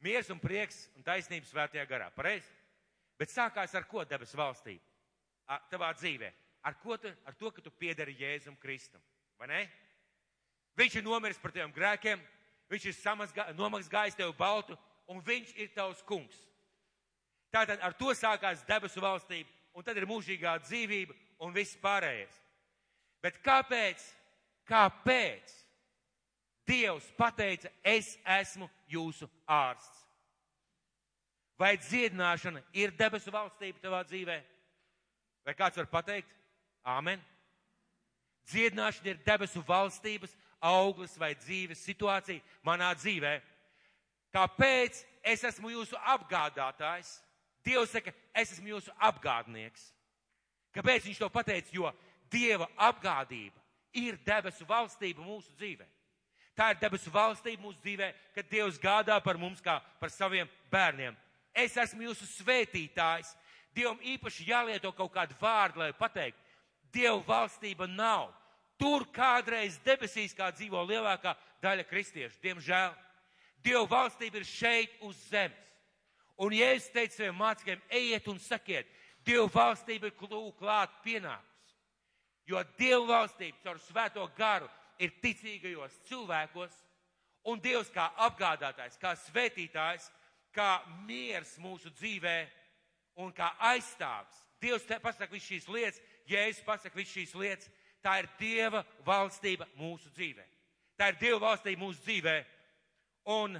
[0.04, 2.10] Miers un prieks un taisnības svētajā garā.
[2.12, 2.50] Pareizi?
[3.24, 4.84] Bet sākās ar ko debesu valstība?
[5.48, 6.28] Ar, tavā dzīvē.
[6.68, 9.00] Ar, tu, ar to, ka tu piedari Jēzum Kristum.
[9.40, 9.60] Vai ne?
[10.76, 12.20] Viņš ir nomiris par taviem grēkiem,
[12.68, 14.76] viņš ir samazgā, nomaksgājis tev baltu,
[15.08, 16.36] un viņš ir tavs kungs.
[17.48, 21.16] Tātad ar to sākās debesu valstība, un tad ir mūžīgā dzīvība
[21.48, 22.36] un viss pārējais.
[23.24, 24.04] Bet kāpēc?
[24.68, 25.60] Kāpēc?
[26.68, 30.03] Dievs pateica, es esmu jūsu ārsts.
[31.58, 34.38] Vai dziedināšana ir debesu valstība tavā dzīvē?
[35.46, 36.30] Vai kāds var pateikt?
[36.84, 37.20] Āmen.
[38.50, 43.36] Dziedināšana ir debesu valstības auglis vai dzīves situācija manā dzīvē.
[44.34, 47.20] Kāpēc es esmu jūsu apgādātājs?
[47.64, 49.86] Dievs saka, es esmu jūsu apgādnieks.
[50.74, 51.70] Kāpēc viņš to pateica?
[51.72, 51.92] Jo
[52.32, 53.60] Dieva apgādība
[53.94, 55.86] ir debesu valstība mūsu dzīvē.
[56.54, 61.14] Tā ir debesu valstība mūsu dzīvē, kad Dievs gādā par mums kā par saviem bērniem.
[61.54, 63.34] Es esmu jūsu svētītājs.
[63.74, 66.40] Dievam īpaši jālieto kaut kādu vārdu, lai pateiktu,
[66.94, 68.28] Dieva valstība nav.
[68.78, 72.38] Tur kādreiz debesīs kā dzīvo lielākā daļa kristiešu.
[72.42, 72.94] Diemžēl
[73.64, 75.58] Dieva valstība ir šeit uz zemes.
[76.36, 78.88] Un ja es teicu saviem mācekļiem, ejiet un sakiet,
[79.24, 80.16] Dieva valstība ir
[80.58, 81.76] klāt pienākus.
[82.46, 86.74] Jo Dieva valstība caur svēto garu ir ticīgajos cilvēkos,
[87.48, 90.10] un Dievs kā apgādātājs, kā svētītājs,
[90.54, 92.38] kā miers mūsu dzīvē
[93.22, 94.40] un kā aizstāvs.
[94.62, 97.70] Dievs pasaka visu šīs lietas, Jēzus pasaka visu šīs lietas.
[98.04, 100.44] Tā ir Dieva valstība mūsu dzīvē.
[100.96, 102.36] Tā ir Dieva valstība mūsu dzīvē.
[103.32, 103.56] Un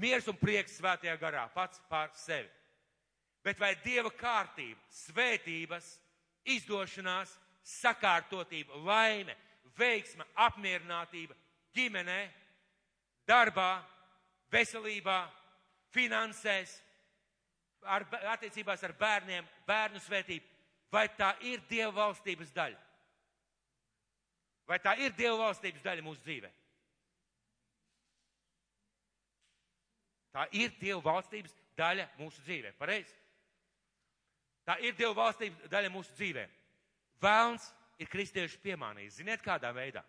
[0.00, 2.48] miers un prieks svētajā garā pats pār sevi.
[3.44, 5.96] Bet vai Dieva kārtība, svētības,
[6.44, 7.32] izdošanās,
[7.62, 9.34] sakārtotība, laime,
[9.78, 11.36] veiksme, apmierinātība
[11.76, 12.20] ģimenē
[13.28, 13.82] darbā,
[14.52, 15.18] veselībā,
[15.92, 16.76] finansēs,
[17.82, 20.46] ar, attiecībās ar bērniem, bērnu svētību,
[20.92, 22.80] vai tā ir Dieva valstības daļa?
[24.68, 26.52] Vai tā ir Dieva valstības daļa mūsu dzīvē?
[30.32, 32.72] Tā ir Dieva valstības daļa mūsu dzīvē.
[32.78, 33.12] Pareizi?
[34.64, 36.46] Tā ir Dieva valstības daļa mūsu dzīvē.
[37.22, 37.68] Vēlns
[38.00, 39.18] ir kristiešu piemānījis.
[39.20, 40.04] Ziniet, kādā veidā?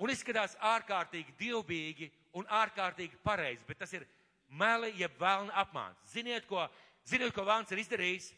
[0.00, 4.06] Un izskatās ārkārtīgi dievbijīgi un ārkārtīgi pareizi, bet tas ir
[4.50, 5.98] meli, jeb vēlna apmāns.
[6.12, 6.66] Ziniet, ko,
[7.08, 8.30] ziniet, ko vēlns ir izdarījis?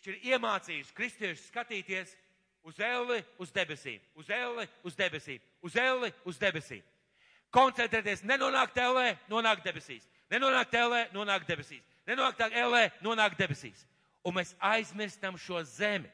[0.00, 2.14] Viņš ir iemācījis kristiešus skatīties
[2.64, 6.82] uz elli, uz debesīm, uz elli, uz debesīm, uz elli, uz debesīm.
[7.50, 10.06] Koncentrēties, nenonākt ellē, nonākt debesīs.
[10.30, 11.82] Nenonākt ellē, nonākt debesīs.
[12.06, 13.82] Nenonākt ellē, nonākt debesīs.
[14.22, 16.08] Un mēs aizmirstam šo zemi,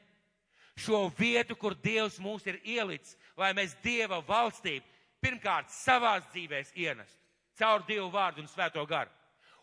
[0.77, 4.85] šo vietu, kur Dievs mūs ir ielicis, lai mēs Dieva valstību
[5.21, 7.26] pirmkārt savās dzīvēs ienestu
[7.57, 9.11] caur Dievu vārdu un svēto garu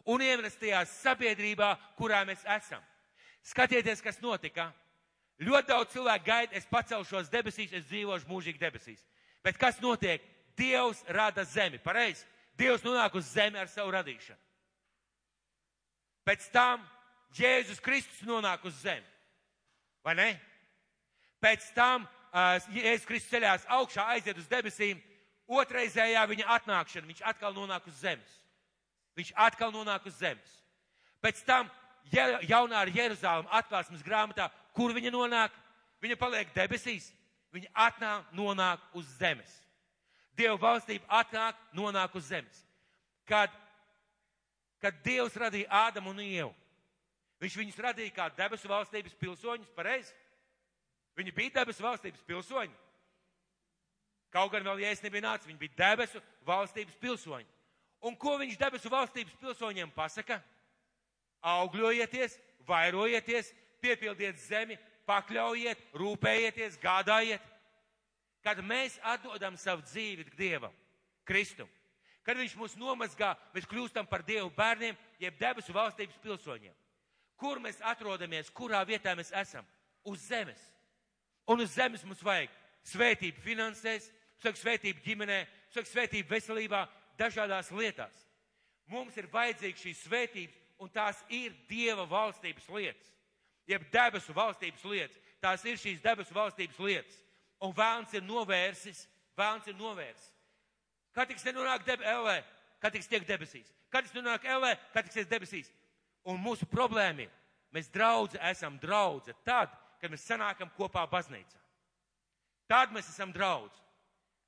[0.04, 2.82] un ienest tajā sabiedrībā, kurā mēs esam.
[3.44, 4.70] Skatieties, kas notika.
[5.44, 9.02] Ļoti daudz cilvēku gaida, es pacelšos debesīs, es dzīvošu mūžīgi debesīs.
[9.44, 10.22] Bet kas notiek?
[10.56, 12.22] Dievs rada zemi, pareizi?
[12.56, 14.38] Dievs nonāk uz zemi ar savu radīšanu.
[16.24, 16.84] Pēc tam
[17.34, 19.04] Jēzus Kristus nonāk uz zemi.
[20.06, 20.28] Vai ne?
[21.42, 25.02] Pēc tam uh, Jēzus Kristus ceļās augšā, aiziet uz debesīm.
[25.44, 28.36] Otraizējā viņa atnākšana, viņš atkal nonāk uz zemes.
[29.18, 30.54] Viņš atkal nonāk uz zemes.
[31.22, 31.68] Pēc tam
[32.12, 35.52] jaunā ar Jeruzālēm atklāsmes grāmatā, kur viņa nonāk,
[36.02, 37.10] viņa paliek debesīs,
[37.54, 39.52] viņa atnāk, nonāk uz zemes.
[40.34, 42.64] Dieva valstība atnāk, nonāk uz zemes.
[43.28, 43.52] Kad,
[44.82, 46.52] kad Dievs radīja Ādamu un Ievu,
[47.40, 50.12] viņš viņus radīja kā debesu valstības pilsoņus, pareizi?
[51.14, 52.74] Viņi bija debesu valstības pilsoņi.
[54.34, 57.46] Kaut gan vēl, ja es nebiju nācis, viņi bija debesu valstības pilsoņi.
[58.04, 60.40] Un ko viņš debesu valstības pilsoņiem pasaka?
[61.44, 62.34] Augļojieties,
[62.66, 63.52] vairojieties,
[63.84, 67.44] piepildiet zemi, pakļaujiet, rūpējieties, gādājiet.
[68.44, 70.72] Kad mēs atdodam savu dzīvi Dievam,
[71.24, 71.70] Kristum,
[72.24, 76.74] kad Viņš mūs nomazgā, mēs kļūstam par Dievu bērniem, jeb debesu valstības pilsoņiem.
[77.40, 79.64] Kur mēs atrodamies, kurā vietā mēs esam?
[80.04, 80.60] Uz zemes.
[81.48, 82.52] Un uz zemes mums vajag
[82.88, 84.10] svētību finansēs,
[84.42, 85.40] vajag svētību ģimenē,
[85.74, 86.84] vajag svētību veselībā,
[87.18, 88.24] dažādās lietās.
[88.90, 93.12] Mums ir vajadzīgs šīs svētības, un tās ir Dieva valstības lietas.
[93.66, 95.20] Jeb debesu valstības lietas.
[95.40, 97.16] Tās ir šīs debesu valstības lietas.
[97.64, 99.06] Un vēlns ir novērsis,
[99.38, 100.32] vēlns ir novērsis.
[101.14, 102.34] Kad tiks nenonāk deb LV,
[102.82, 103.70] kad tiks tiek debesīs.
[103.92, 105.70] Kad tiks nenonāk LV, kad tiks debesīs.
[106.28, 107.32] Un mūsu problēma ir,
[107.72, 111.60] mēs draudze esam draudze tad, kad mēs sanākam kopā baznīcā.
[112.68, 113.83] Tad mēs esam draudze.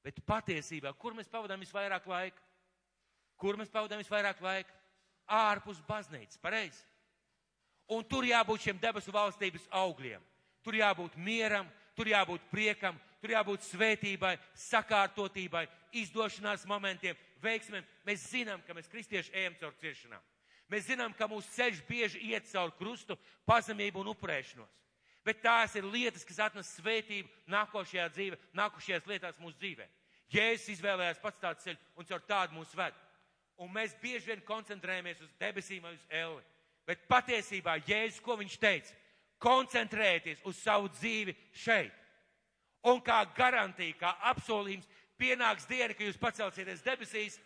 [0.06, 2.42] Bet patiesībā, kur mēs pavadām visvairāk laika?
[3.42, 4.70] Kur mēs pavadām visvairāk laika?
[5.26, 6.84] Ārpus baznīcas, pareizi.
[7.90, 10.22] Un tur jābūt šiem debesu valstības augļiem.
[10.62, 11.66] Tur jābūt mieram,
[11.98, 14.36] tur jābūt priekam, tur jābūt svētībai,
[14.68, 15.64] sakārtotībai,
[15.98, 17.86] izdošanās momentiem, veiksmēm.
[18.06, 20.22] Mēs zinām, ka mēs kristieši ejam caur ciešanām.
[20.70, 24.70] Mēs zinām, ka mūsu ceļš bieži iet caur krustu, pazemību un upurēšanos.
[25.26, 29.88] Bet tās ir lietas, kas atnes svētību nākošajā dzīvē, nākošajās lietās mūsu dzīvē.
[30.30, 32.94] Jēzus izvēlējās pats tādu ceļu un caur tādu mūsu ved.
[33.58, 36.44] Un mēs bieži vien koncentrējamies uz debesīm vai uz elli.
[36.86, 38.94] Bet patiesībā Jēzus, ko viņš teica?
[39.42, 41.92] Koncentrēties uz savu dzīvi šeit.
[42.86, 44.86] Un kā garantija, kā apsolījums,
[45.18, 47.40] pienāks diena, ka jūs pacelsieties debesīs,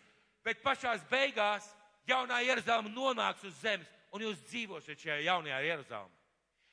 [0.45, 1.65] bet pašās beigās
[2.05, 6.17] jaunā Jeruzalema nonāks uz zemes un jūs dzīvosiet šajā jaunajā Jeruzalemā.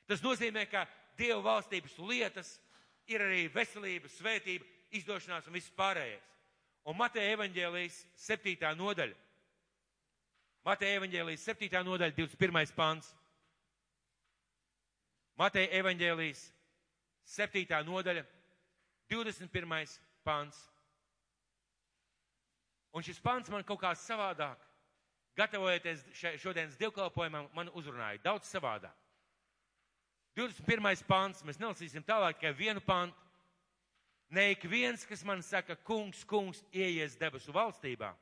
[0.09, 0.87] Tas nozīmē, ka
[1.19, 2.53] Dieva valstības lietas
[3.11, 6.27] ir arī veselība, svētība, izdošanās un viss pārējais.
[6.87, 8.55] Un Mateja evaņģēlijas 7.
[8.79, 9.17] nodaļa
[10.65, 11.79] Mateja evaņģēlijas 7.
[11.87, 12.73] nodaļa, 21.
[12.75, 13.13] pants.
[15.39, 16.41] Mateja evaņģēlijas
[17.31, 17.79] 7.
[17.87, 18.25] nodaļa,
[19.09, 19.95] 21.
[20.27, 20.59] pants.
[22.93, 24.59] Un šis pants man kaut kā savādāk,
[25.39, 26.03] gatavojoties
[26.41, 29.08] šodienas dievkalpojumam, man uzrunāja daudz savādāk.
[30.39, 31.03] 21.
[31.03, 33.17] pants, mēs nelasīsim tālāk tikai vienu pantu.
[34.31, 38.13] Ne ik viens, kas man saka, kungs, kungs, ieies debesu valstībā,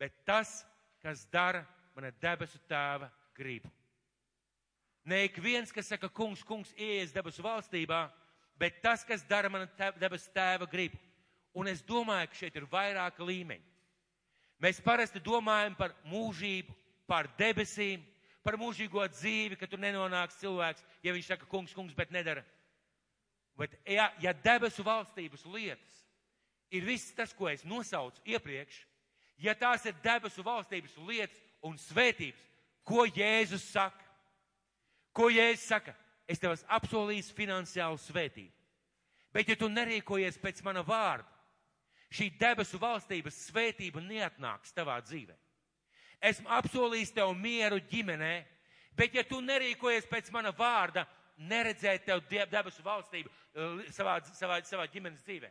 [0.00, 0.62] bet tas,
[1.04, 1.60] kas dara
[1.94, 3.70] mana debesu tēva gribu.
[5.06, 8.06] Ne ik viens, kas saka, kungs, kungs, ieies debesu valstībā,
[8.58, 9.68] bet tas, kas dara mana
[10.00, 10.98] debesu tēva gribu.
[11.54, 13.68] Un es domāju, ka šeit ir vairāki līmeņi.
[14.62, 16.74] Mēs parasti domājam par mūžību,
[17.06, 18.02] par debesīm,
[18.42, 22.44] par mūžīgo dzīvi, ka tur nenonāks cilvēks, ja viņš saka, kungs, kungs, bet nedara.
[23.58, 25.98] Bet ja, ja debesu valstības lietas
[26.72, 28.80] ir viss tas, ko es nosaucu iepriekš,
[29.42, 32.42] Ja tās ir debesu valstības lietas un svētības,
[32.86, 34.04] ko Jēzus saka?
[35.12, 35.94] Ko Jēzus saka?
[36.30, 38.52] Es tev esmu apsolījis finansiālu svētību.
[39.34, 41.26] Bet ja tu nerīkojies pēc mana vārda,
[42.12, 45.34] šī debesu valstības svētība neatnāks tavā dzīvē.
[46.22, 48.34] Esmu apsolījis tev mieru ģimenē,
[48.94, 51.06] bet ja tu nerīkojies pēc mana vārda,
[51.36, 55.50] neredzēt tev debesu valstību eh, savā, savā, savā ģimenes dzīvē.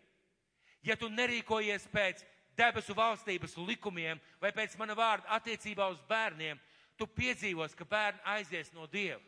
[0.88, 2.23] Ja tu nerīkojies pēc
[2.57, 6.60] debesu valstības likumiem vai pēc mana vārda attiecībā uz bērniem,
[6.97, 9.21] tu piedzīvos, ka bērni aizies no Dieva.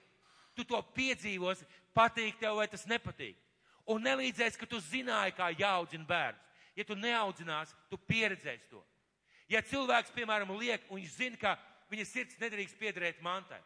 [0.53, 1.63] Tu to piedzīvos,
[1.95, 3.37] patīk tev vai tas nepatīk.
[3.89, 6.39] Un nelīdzēs, ka tu zināji, kā jāaudzina bērns.
[6.77, 8.81] Ja tu neaudzinās, tu pieredzēsi to.
[9.53, 11.51] Ja cilvēks, piemēram, liek, un viņš zina, ka
[11.91, 13.59] viņa sirds nedrīkst piederēt mantai,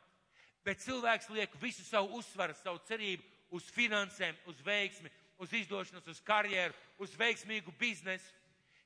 [0.67, 3.23] bet cilvēks liek visu savu uzsvaru, savu cerību
[3.55, 8.33] uz finansēm, uz veiksmi, uz izdošanos, uz karjeru, uz veiksmīgu biznesu.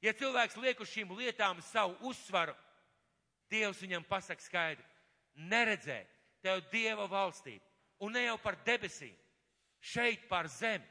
[0.01, 2.53] Ja cilvēks liek uz šīm lietām savu uzsvaru,
[3.51, 4.85] Dievs viņam pasaka skaidri,
[5.51, 5.97] neredzē
[6.39, 7.65] tev Dieva valstību,
[7.99, 9.11] un ne jau par debesīm,
[9.81, 10.85] šeit par zemi,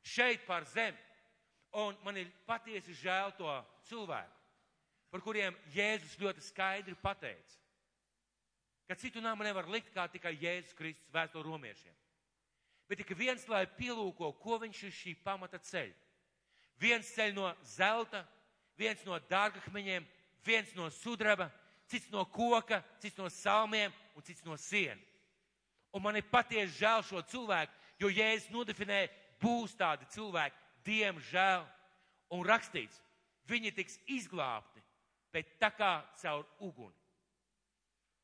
[0.00, 0.96] šeit par zemi.
[1.76, 3.52] Un man ir patiesi žēl to
[3.90, 4.35] cilvēku,
[5.10, 7.60] par kuriem Jēzus ļoti skaidri pateica,
[8.86, 11.94] ka citu nāmu nevar likt kā tikai Jēzus Kristus vēsto romiešiem.
[12.86, 15.90] Bet tikai viens, lai pielūko, ko viņš ir šī pamata ceļ.
[16.78, 18.22] Viens ceļ no zelta,
[18.78, 20.06] viens no dārgakmeņiem,
[20.46, 21.48] viens no sudraba,
[21.90, 25.00] cits no koka, cits no salmiem un cits no siena.
[25.94, 29.10] Un man ir patiesi žēl šo cilvēku, jo Jēzus nodefinēja,
[29.42, 31.64] būs tādi cilvēki, diemžēl,
[32.36, 33.00] un rakstīts,
[33.48, 34.82] viņi tiks izglābti,
[35.36, 36.96] bet tā kā caur uguni.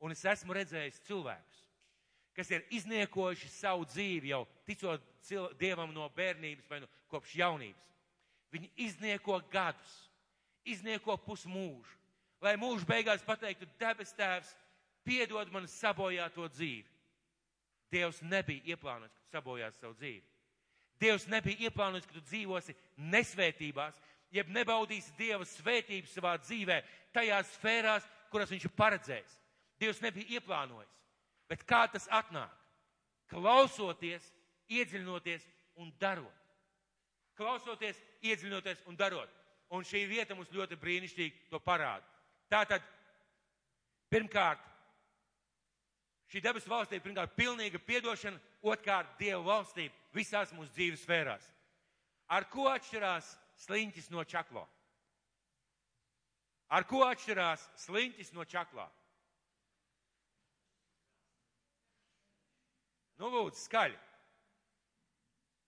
[0.03, 1.59] Un es esmu redzējis cilvēkus,
[2.35, 5.09] kas ir izniekojuši savu dzīvi jau ticot
[5.55, 7.91] Dievam no bērnības vai no kopš jaunības.
[8.51, 9.93] Viņi iznieko gadus,
[10.67, 11.95] iznieko pusmūžu,
[12.43, 14.49] lai mūžu beigās pateiktu, debes tēvs,
[15.07, 16.89] piedod man sabojāto dzīvi.
[17.93, 20.23] Dievs nebija ieplānojis, ka tu sabojās savu dzīvi.
[20.99, 22.75] Dievs nebija ieplānojis, ka tu dzīvosi
[23.13, 23.99] nesvētībās,
[24.33, 26.79] jeb nebaudīsi Dieva svētību savā dzīvē,
[27.13, 29.35] tajās sfērās, kuras viņš ir paredzējis.
[29.79, 30.89] Dievs nebija ieplānojis.
[31.49, 32.51] Bet kā tas atnāk?
[33.29, 34.25] Klausoties,
[34.73, 35.45] iedziļinoties
[35.81, 36.41] un darot.
[37.37, 39.29] Klausoties, iedziļinoties un darot.
[39.73, 42.05] Un šī vieta mums ļoti brīnišķīgi to parāda.
[42.51, 42.83] Tātad,
[44.13, 44.61] pirmkārt,
[46.29, 51.47] šī debesu valstība, pirmkārt, pilnīga piedošana, otrkārt, Dieva valstība visās mūsu dzīves sfērās.
[52.29, 54.65] Ar ko atšķirās sliņķis no čaklo?
[56.73, 58.87] Ar ko atšķirās sliņķis no čaklā?
[63.21, 63.99] Nu, lūdzu, skaļi.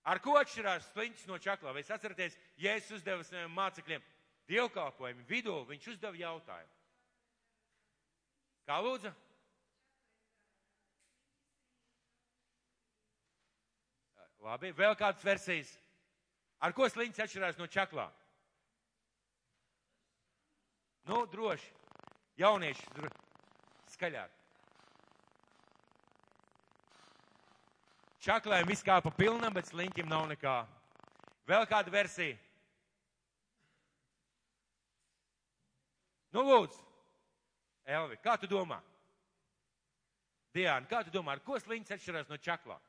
[0.05, 1.73] Ar ko atšķirās sliņķis no čaklā?
[1.73, 4.03] Vai es atceraties, Jēzus uzdeva saviem mācekļiem
[4.49, 6.73] dievkalpojumu vidū, viņš uzdeva jautājumu.
[8.65, 9.13] Kā lūdzu?
[14.45, 15.71] Labi, vēl kādas versijas.
[16.63, 18.07] Ar ko sliņķis atšķirās no čaklā?
[21.05, 21.69] Nu, droši.
[22.39, 23.11] Jaunieši, dro...
[23.93, 24.31] skaļāk.
[28.25, 30.55] Čaklēm viss kā pa pilnam, bet sliņķim nav nekā.
[31.45, 32.39] Vēl kāda versija.
[36.33, 36.81] Nu, lūdzu,
[37.85, 38.81] Elvi, kā tu domā?
[40.55, 42.79] Diana, kā tu domā, ar ko sliņķis atšķirās no čaklā?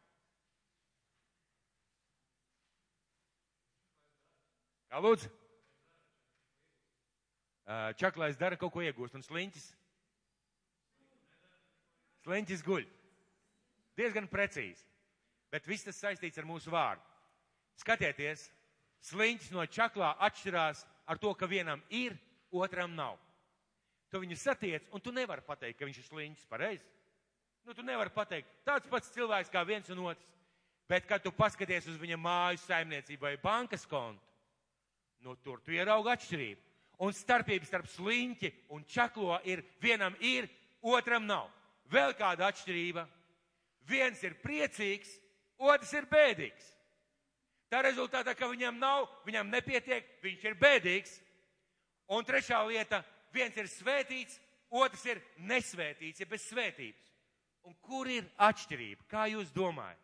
[4.96, 5.28] Kā lūdzu?
[8.00, 9.70] Čaklais dara kaut ko iegūst, un sliņķis?
[12.24, 12.86] Sliņķis guļ.
[14.00, 14.86] Diezgan precīzi
[15.56, 17.00] bet viss tas saistīts ar mūsu vārdu.
[17.80, 18.42] Skatieties,
[19.08, 22.16] sliņķis no čaklā atšķirās ar to, ka vienam ir,
[22.52, 23.16] otram nav.
[24.12, 26.84] Tu viņu satiec, un tu nevari pateikt, ka viņš ir sliņķis pareizi.
[27.66, 30.34] Nu, tu nevari pateikt, tāds pats cilvēks kā viens un otrs.
[30.86, 34.22] Bet, kad tu paskaties uz viņa māju saimniecību vai bankas kontu,
[35.24, 36.62] nu, tur tu ieraugi atšķirību.
[37.04, 40.48] Un starpība starp sliņķi un čaklo ir vienam ir,
[40.80, 41.50] otram nav.
[41.92, 43.04] Vēl kāda atšķirība.
[43.86, 45.10] Viens ir priecīgs,
[45.58, 46.72] otrs ir bēdīgs.
[47.70, 51.12] Tā rezultātā, ka viņam nav, viņam nepietiek, viņš ir bēdīgs.
[52.14, 53.02] Un trešā lieta,
[53.34, 54.38] viens ir svētīts,
[54.70, 57.12] otrs ir nesvētīts, ja bez svētības.
[57.66, 59.08] Un kur ir atšķirība?
[59.10, 60.02] Kā jūs domājat?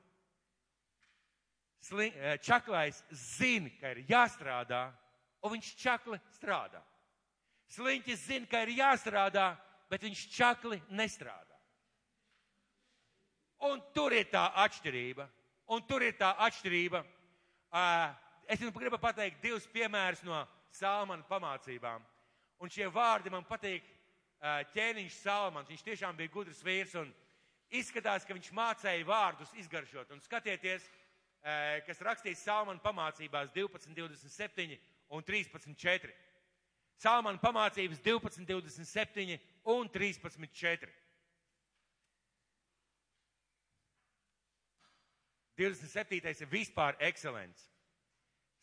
[1.82, 4.92] Eh, čaklais zina, ka ir jāstrādā,
[5.42, 6.80] un viņš čakli strādā.
[7.72, 9.52] Sliņķis zina, ka ir jāstrādā,
[9.90, 11.56] bet viņš čakli nestrādā.
[13.68, 15.28] Un tur ir tā atšķirība.
[15.72, 17.02] Un tur ir tā atšķirība.
[18.50, 20.42] Es jums gribu pateikt divus piemērus no
[20.74, 22.02] Salmana pamācībām.
[22.62, 23.86] Un šie vārdi man patīk
[24.74, 25.70] ķēniņš Salmans.
[25.70, 27.12] Viņš tiešām bija gudrs vīrs un
[27.72, 30.10] izskatās, ka viņš mācēja vārdus izgaršot.
[30.12, 30.84] Un skatieties,
[31.86, 34.76] kas rakstīts Salmana pamācībās 12, 27
[35.12, 36.12] un 13, 4.
[37.02, 39.38] Salmana pamācības 12, 27
[39.72, 40.92] un 13, 4.
[45.56, 46.42] 27.
[46.42, 47.68] ir vispār ekscelents.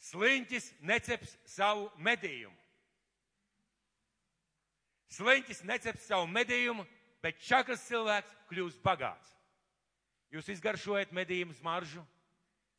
[0.10, 2.56] Sliņķis neceps savu medījumu.
[5.14, 6.86] Sliņķis neceps savu medījumu,
[7.24, 9.36] bet čakras cilvēks kļūst bagāts.
[10.34, 12.04] Jūs izgaršojat medījumu smaržu,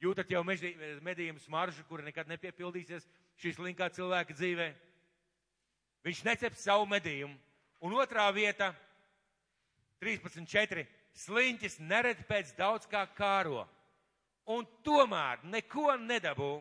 [0.01, 3.09] jūtat jau medījumu smaržu, kura nekad nepiepildīsies
[3.41, 4.69] šīs linkā cilvēka dzīvē.
[6.05, 7.37] Viņš neceps savu medījumu.
[7.81, 8.75] Un otrā vieta,
[10.01, 10.87] 13.4.
[11.21, 13.65] Sliņķis nered pēc daudz kā kāro
[14.51, 16.59] un tomēr neko nedabū,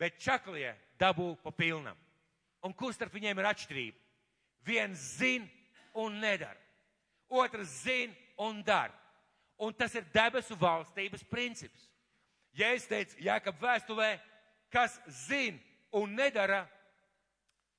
[0.00, 1.96] bet čaklie dabū pa pilnam.
[2.64, 3.98] Un kur starp viņiem ir atšķirība?
[4.66, 5.46] Viens zin
[5.94, 6.58] un nedara,
[7.28, 8.94] otrs zin un dara.
[9.58, 11.88] Un tas ir debesu valstības princips.
[12.54, 14.12] Ja es teicu, Jākab vēstulē,
[14.70, 14.94] kas
[15.26, 15.58] zin
[15.96, 16.64] un nedara,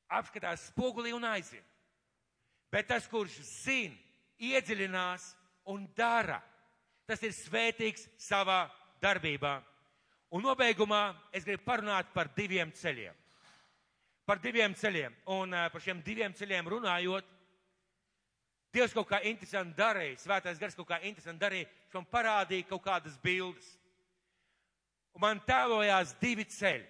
[0.10, 1.66] apskatās spogulī un aiziet.
[2.70, 3.96] Bet tas, kurš zin,
[4.40, 5.32] iedziļinās
[5.70, 6.40] un dara,
[7.10, 8.64] tas ir svētīgs savā
[9.02, 9.58] darbībā.
[10.34, 11.04] Un nobeigumā
[11.34, 13.16] es gribu parunāt par diviem ceļiem.
[14.30, 15.16] Par diviem ceļiem.
[15.34, 17.26] Un uh, par šiem diviem ceļiem runājot,
[18.70, 22.84] Dievs kaut kā interesanti darīja, svētais gars kaut kā interesanti darīja, viņš man parādīja kaut
[22.86, 23.66] kādas bildes.
[25.18, 26.86] Un man tēlojās divi ceļi.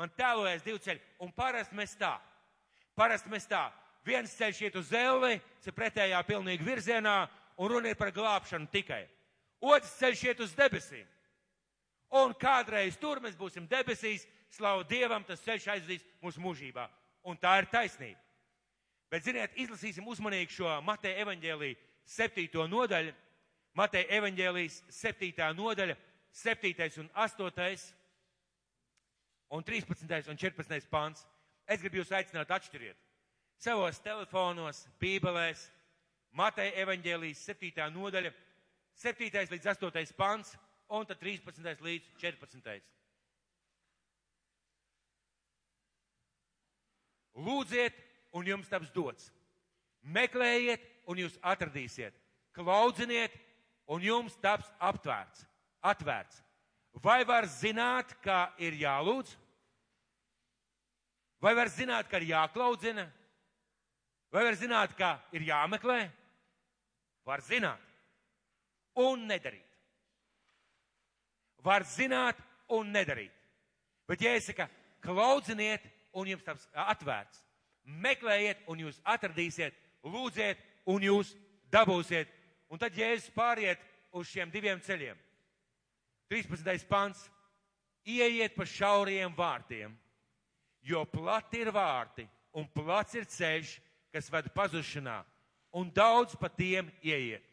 [0.00, 1.00] Man tēlojās divi ceļi.
[1.24, 2.14] Un parasti mēs tā.
[2.98, 3.66] Parasti mēs tā.
[4.04, 7.16] Viens ceļš iet uz elli, ir pretējā pilnīgi virzienā,
[7.56, 9.04] un runa ir par glābšanu tikai.
[9.62, 11.06] Otrs ceļš iet uz debesīm
[12.12, 16.84] un kādreiz tur mēs būsim debesīs, slavu Dievam, tas ceļš aizvedīs mūsu mūžībā.
[17.24, 18.18] Un tā ir taisnība.
[19.12, 21.78] Bet, ziniet, izlasīsim uzmanīgi šo Mateja evaņģēlīju
[22.08, 23.12] septīto nodaļu.
[23.76, 25.96] Mateja evaņģēlijas septītā nodaļa,
[26.36, 27.86] septītais un astotais
[29.52, 30.28] un 13.
[30.32, 30.88] un 14.
[30.88, 31.26] pāns.
[31.68, 32.96] Es gribu jūs aicināt atšķiriet.
[33.60, 35.68] Savos telefonos, bībelēs,
[36.32, 38.32] Mateja evaņģēlijas septītā nodaļa,
[38.96, 40.54] septītais līdz astotais pāns
[40.88, 41.84] un tad 13.
[41.84, 42.80] līdz 14.
[47.36, 48.00] Lūdziet,
[48.32, 49.28] un jums taps dots.
[50.02, 52.16] Meklējiet, un jūs atradīsiet.
[52.56, 53.36] Klaudziniet,
[53.88, 55.44] un jums taps aptvērts.
[55.84, 56.40] Atvērts.
[57.04, 59.36] Vai var zināt, kā ir jālūdz?
[61.42, 63.08] Vai var zināt, ka ir jāklaudzina?
[64.32, 66.06] Vai var zināt, kā ir jāmeklē?
[67.26, 67.90] Var zināt
[69.02, 69.72] un nedarīt
[71.62, 72.38] var zināt
[72.72, 73.32] un nedarīt.
[74.08, 74.66] Bet, ja es saku,
[75.02, 75.84] klaudziniet,
[76.18, 77.40] un jums taps atvērts,
[78.02, 81.32] meklējiet, un jūs atradīsiet, lūdziet, un jūs
[81.72, 82.30] dabūsiet.
[82.72, 83.80] Un tad Jēzus pāriet
[84.16, 85.18] uz šiem diviem ceļiem.
[86.32, 86.88] 13.
[86.88, 87.28] pants.
[88.02, 89.92] Ieiet pa šauriem vārtiem,
[90.82, 93.76] jo plati ir vārti un plats ir ceļš,
[94.12, 95.22] kas ved pazušanā,
[95.72, 97.44] un daudz pa tiem ieiet.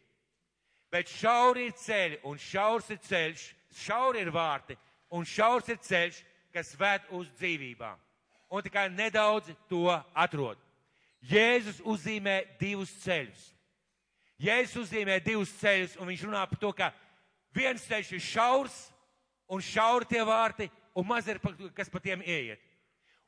[0.91, 3.43] Bet šauri ir ceļi un šaurs ir ceļš,
[3.85, 4.75] šauri ir vārti
[5.13, 6.23] un šaurs ir ceļš,
[6.53, 7.97] kas ved uz dzīvībām.
[8.49, 9.85] Un tikai nedaudz to
[10.17, 10.57] atrod.
[11.21, 13.41] Jēzus uzzīmē divus ceļus.
[14.39, 16.89] Jēzus uzzīmē divus ceļus, un viņš runā par to, ka
[17.53, 18.77] viens ceļš ir šaurs,
[19.51, 21.41] un šauri tie vārti, un maz ir,
[21.75, 22.61] kas pa tiem ieiet.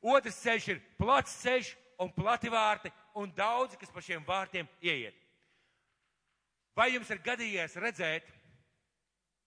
[0.02, 1.72] Otrs ceļš ir plats ceļš,
[2.02, 5.14] un plati vārti, un daudzi, kas pa šiem vārtiem ieiet.
[6.74, 8.26] Vai jums ir gadījies redzēt,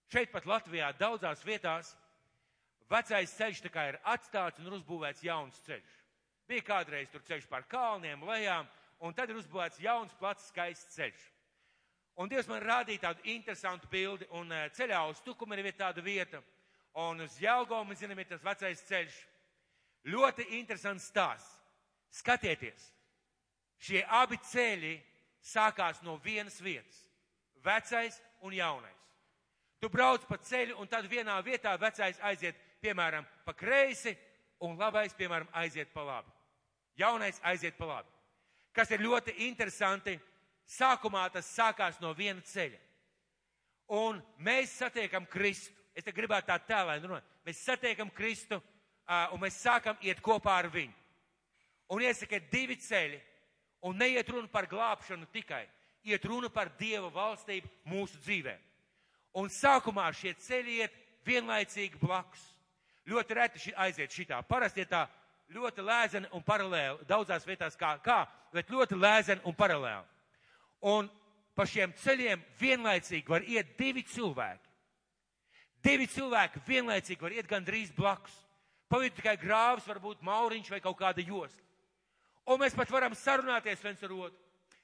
[0.06, 1.90] Šeit pat Latvijā daudzās vietās
[2.90, 5.94] vecais ceļš tā kā ir atstāts un ir uzbūvēts jauns ceļš.
[6.46, 8.68] Bija kādreiz tur ceļš pār kalniem, lejām,
[9.02, 11.24] un tad ir uzbūvēts jauns, plats, skaists ceļš.
[12.22, 16.38] Un Dievs man rādīja tādu interesantu bildi, un eh, ceļā uz Tukumu ir tāda vieta,
[17.02, 19.18] un uz Jelgomu, mēs zinām, ir tas vecais ceļš.
[20.06, 21.52] Ļoti interesants stāsts.
[22.16, 22.84] Skatieties,
[23.82, 24.94] šie abi ceļi
[25.44, 27.02] sākās no vienas vietas-
[27.66, 29.02] vecais un jaunais.
[29.80, 34.16] Tu brauc pa ceļu, un tad vienā vietā vecais aiziet, piemēram, pa kreisi,
[34.60, 36.32] un labais, piemēram, aiziet pa labi.
[36.96, 38.08] Jaunais aiziet pa labi.
[38.72, 40.20] Kas ir ļoti interesanti,
[40.66, 42.78] sākumā tas sākās no viena ceļa.
[43.88, 45.74] Un mēs satiekam Kristu.
[45.94, 47.24] Es te gribētu tā tēlēni runāt.
[47.44, 48.62] Mēs satiekam Kristu,
[49.06, 50.94] un mēs sākam iet kopā ar viņu.
[51.94, 53.18] Un iesaka divi ceļi,
[53.86, 55.64] un neiet runa par glābšanu tikai,
[56.06, 58.62] iet runa par Dieva valstību mūsu dzīvēm.
[59.36, 60.96] Un sākumā šie ceļi iet
[61.26, 62.42] vienlaicīgi blakus.
[63.06, 64.40] Ļoti reti ši, aiziet šitā.
[64.48, 65.04] Parasti ir tā
[65.54, 70.06] ļoti lēzeni un paralēli, daudzās vietās kā, kā, bet ļoti lēzeni un paralēli.
[70.90, 71.10] Un
[71.54, 74.72] pa šiem ceļiem vienlaicīgi var iet divi cilvēki.
[75.86, 78.34] Divi cilvēki vienlaicīgi var iet gandrīz blakus.
[78.88, 81.62] Pa vidu tikai grāvs, varbūt mauriņš vai kaut kāda josla.
[82.46, 84.38] Un mēs pat varam sarunāties viens ar otru.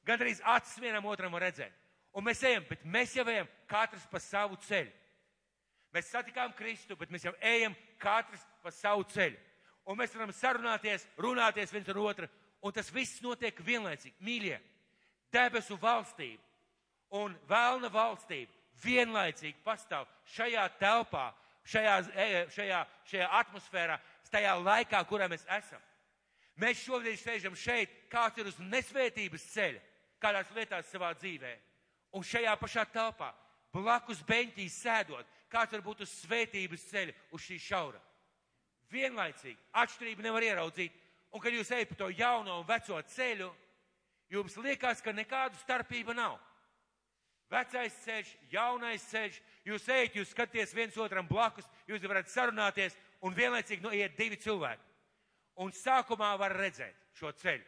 [0.06, 1.74] Gandrīz acis vienam otram var redzēt.
[2.12, 4.90] Un mēs ejam, bet mēs jau ejam katrs pa savu ceļu.
[5.94, 9.38] Mēs satikām Kristu, bet mēs jau ejam katrs pa savu ceļu.
[9.86, 12.28] Un mēs varam sarunāties, runāties viens ar otru,
[12.62, 14.18] un tas viss notiek vienlaicīgi.
[14.24, 14.58] Mīļie,
[15.32, 16.42] debesu valstība
[17.18, 21.30] un vēlna valstība vienlaicīgi pastāv šajā telpā,
[21.64, 23.98] šajā, e, šajā, šajā atmosfērā,
[24.32, 25.80] tajā laikā, kurā mēs esam.
[26.60, 29.80] Mēs šobrīd sēžam šeit, kāds ir uz nesvētības ceļa,
[30.22, 31.52] kādās lietās savā dzīvē.
[32.12, 33.32] Un šajā pašā telpā,
[33.72, 38.00] blakus beņķī sēdot, kāds var būt uz svētības ceļa, uz šī šaura.
[38.92, 40.98] Vienlaicīgi, atšķirību nevar ieraudzīt.
[41.32, 43.48] Un, kad jūs ejat pa to jauno un veco ceļu,
[44.32, 46.36] jums liekas, ka nekādu starpību nav.
[47.52, 53.36] Vecais ceļš, jaunais ceļš, jūs ejat, jūs skaties viens otram blakus, jūs varat sarunāties un
[53.36, 54.88] vienlaicīgi noiet divi cilvēki.
[55.62, 57.64] Un sākumā var redzēt šo ceļu.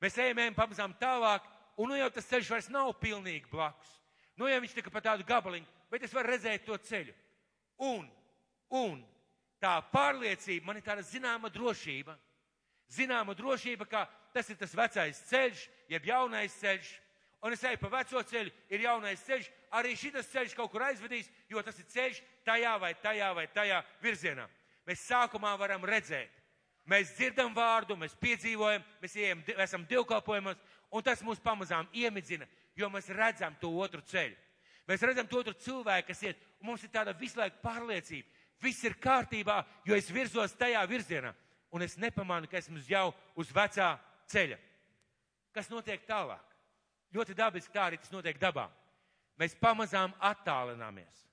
[0.00, 1.44] Mēs ejam, ejam pamazām tālāk,
[1.78, 3.92] un nu jau tas ceļš vairs nav pilnīgi blakus.
[4.40, 7.12] Nu jau viņš tikai pa tādu gabaliņu, bet es varu redzēt to ceļu.
[7.84, 8.06] Un,
[8.72, 8.98] un
[9.60, 12.16] tā pārliecība, man ir tāda zināma drošība,
[12.90, 16.90] zināma drošība, ka tas ir tas vecais ceļš, jeb jaunais ceļš,
[17.42, 21.30] un es eju pa veco ceļu, ir jaunais ceļš, arī šis ceļš kaut kur aizvedīs,
[21.48, 24.46] jo tas ir ceļš tajā vai tajā vai tajā virzienā.
[24.86, 26.30] Mēs sākumā varam redzēt,
[26.88, 30.60] mēs dzirdam vārdu, mēs piedzīvojam, mēs ejam, esam divkalpojumos,
[30.90, 34.36] un tas mūs pamazām iemidzina, jo mēs redzam to otru ceļu.
[34.88, 38.26] Mēs redzam to otru cilvēku, kas iet, un mums ir tāda visu laiku pārliecība.
[38.60, 41.30] Viss ir kārtībā, jo es virzos tajā virzienā,
[41.72, 43.94] un es nepamanu, ka esmu jau uz vecā
[44.28, 44.58] ceļa.
[45.54, 46.49] Kas notiek tālāk?
[47.14, 48.68] Ļoti dabiski tā arī tas notiek dabā.
[49.40, 51.24] Mēs pamazām attālināmies.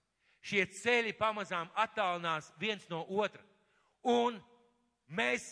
[0.42, 3.44] Šie ceļi pamazām attālinās viens no otra.
[4.08, 4.38] Un
[5.08, 5.50] mēs,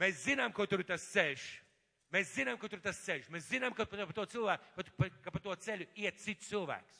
[0.00, 1.44] mēs zinām, ko tur ir tas ceļš.
[2.10, 3.28] Mēs zinām, ka tur ir tas ceļš.
[3.30, 6.98] Mēs zinām, ka pa to, cilvēku, ka pa to ceļu iet cits cilvēks.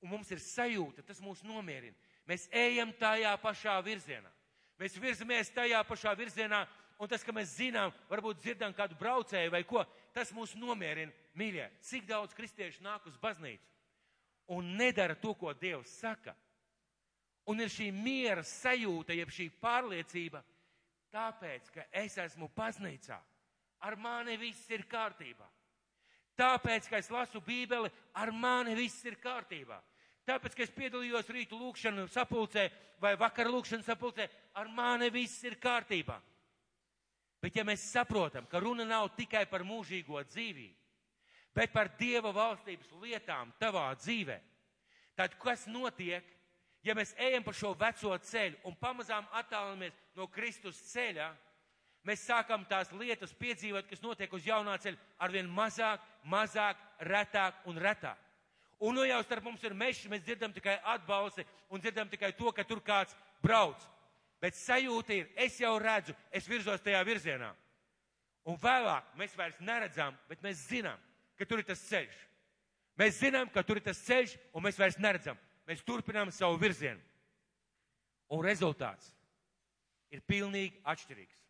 [0.00, 1.96] Un mums ir sajūta, tas mūs nomierina.
[2.28, 4.30] Mēs ejam tajā pašā virzienā.
[4.78, 6.62] Mēs virzamies tajā pašā virzienā,
[7.02, 9.82] un tas, ka mēs zinām, varbūt dzirdam kādu braucēju vai ko,
[10.14, 11.12] tas mūs nomierina.
[11.38, 13.68] Mīļie, cik daudz kristiešu nāk uz baznīcu
[14.48, 16.34] un nedara to, ko Dievs saka.
[17.48, 20.42] Un ir šī miera sajūta, jeb šī pārliecība,
[21.12, 23.18] tāpēc, ka es esmu baznīcā.
[23.84, 25.46] Ar mani viss ir kārtībā.
[26.38, 29.78] Tāpēc, ka es lasu Bībeli, ar mani viss ir kārtībā.
[30.28, 32.68] Tāpēc, ka es piedalījos rītu lūkšanu sapulcē
[33.00, 36.18] vai vakar lūkšanu sapulcē, ar mani viss ir kārtībā.
[37.42, 40.74] Bet ja mēs saprotam, ka runa nav tikai par mūžīgo dzīvību,
[41.54, 44.38] bet par Dieva valstības lietām tavā dzīvē,
[45.18, 46.24] tad kas notiek,
[46.82, 51.28] ja mēs ejam pa šo veco ceļu un pamazām attālinamies no Kristus ceļa,
[52.06, 57.78] mēs sākam tās lietas piedzīvot, kas notiek uz jaunā ceļa, arvien mazāk, mazāk, retāk un
[57.78, 58.18] retāk.
[58.78, 62.50] Un nu jau starp mums ir meši, mēs dzirdam tikai atbalsi un dzirdam tikai to,
[62.54, 63.78] ka tur kāds brauc
[64.42, 67.50] bet sajūta ir, es jau redzu, es virzos tajā virzienā.
[68.48, 70.98] Un vēlāk mēs vairs neredzam, bet mēs zinām,
[71.36, 72.16] ka tur ir tas ceļš.
[72.98, 75.38] Mēs zinām, ka tur ir tas ceļš, un mēs vairs neredzam.
[75.68, 77.02] Mēs turpinām savu virzienu.
[78.32, 79.10] Un rezultāts
[80.12, 81.42] ir pilnīgi atšķirīgs.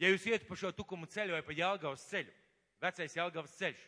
[0.00, 2.32] Ja jūs iet pa šo tukumu ceļu vai pa Jālgavas ceļu,
[2.82, 3.82] vecais Jālgavas ceļš,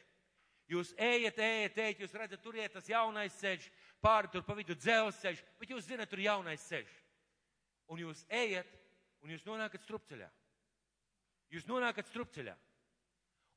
[0.70, 3.66] jūs ejat, ejat, ejat, jūs redzat, tur iet tas jaunais ceļš,
[4.04, 6.92] pāri tur pa vidu dzelzceļš, bet jūs zinat, tur jaunais ceļš
[7.90, 8.68] un jūs ejat,
[9.24, 10.28] un jūs nonākat strupceļā.
[11.54, 12.54] Jūs nonākat strupceļā.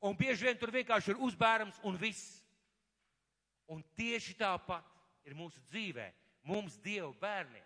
[0.06, 2.38] Un bieži vien tur vienkārši ir uzbērams un viss.
[3.68, 4.86] Un tieši tāpat
[5.28, 6.06] ir mūsu dzīvē,
[6.48, 7.66] mums Dieva bērniem.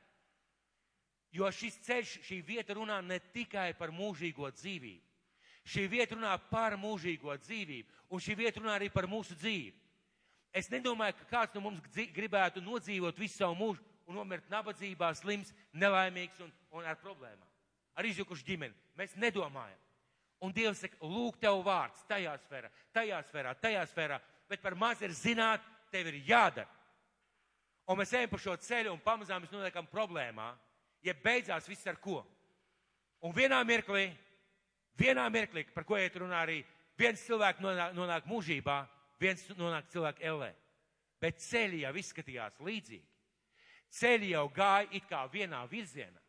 [1.31, 5.07] Jo šis ceļš, šī vieta runā ne tikai par mūžīgo dzīvību.
[5.61, 9.75] Šī vieta runā par mūžīgo dzīvību, un šī vieta runā arī par mūsu dzīvi.
[10.51, 11.83] Es nedomāju, ka kāds no mums
[12.15, 17.47] gribētu nodzīvot visu savu mūžu un nomirt nabadzībā, slims, nelaimīgs un, un ar problēmām.
[17.97, 18.75] Ar izjukušu ģimeni.
[18.99, 19.79] Mēs nedomājam.
[20.41, 24.17] Un Dievs saka, lūk, tev vārds tajā sfērā, tajā sfērā, tajā sfērā,
[24.49, 25.61] bet par maz ir zināt,
[25.93, 26.69] tev ir jādara.
[27.85, 30.47] Un mēs ejam pa šo ceļu un pamazām mēs noliekam problēmā,
[31.05, 32.23] ja beidzās viss ar ko.
[33.21, 34.07] Un vienā mirklī,
[34.97, 36.61] vienā mirklī, par ko iet runā arī,
[36.97, 38.79] viens cilvēks nonāk, nonāk mūžībā,
[39.21, 40.49] viens nonāk cilvēku ellē.
[41.21, 43.10] Bet ceļi jau izskatījās līdzīgi
[43.91, 46.19] ceļi jau gāja it kā vienā virzienā.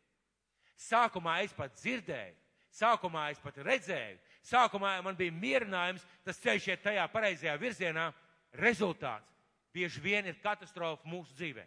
[0.79, 2.35] Sākumā es pat dzirdēju,
[2.73, 4.17] sākumā es pat redzēju,
[4.49, 8.09] sākumā man bija mierinājums, tas ceļš iet tajā pareizajā virzienā.
[8.53, 9.29] Rezultāts
[9.73, 11.63] bieži vien ir katastrofa mūsu dzīvē.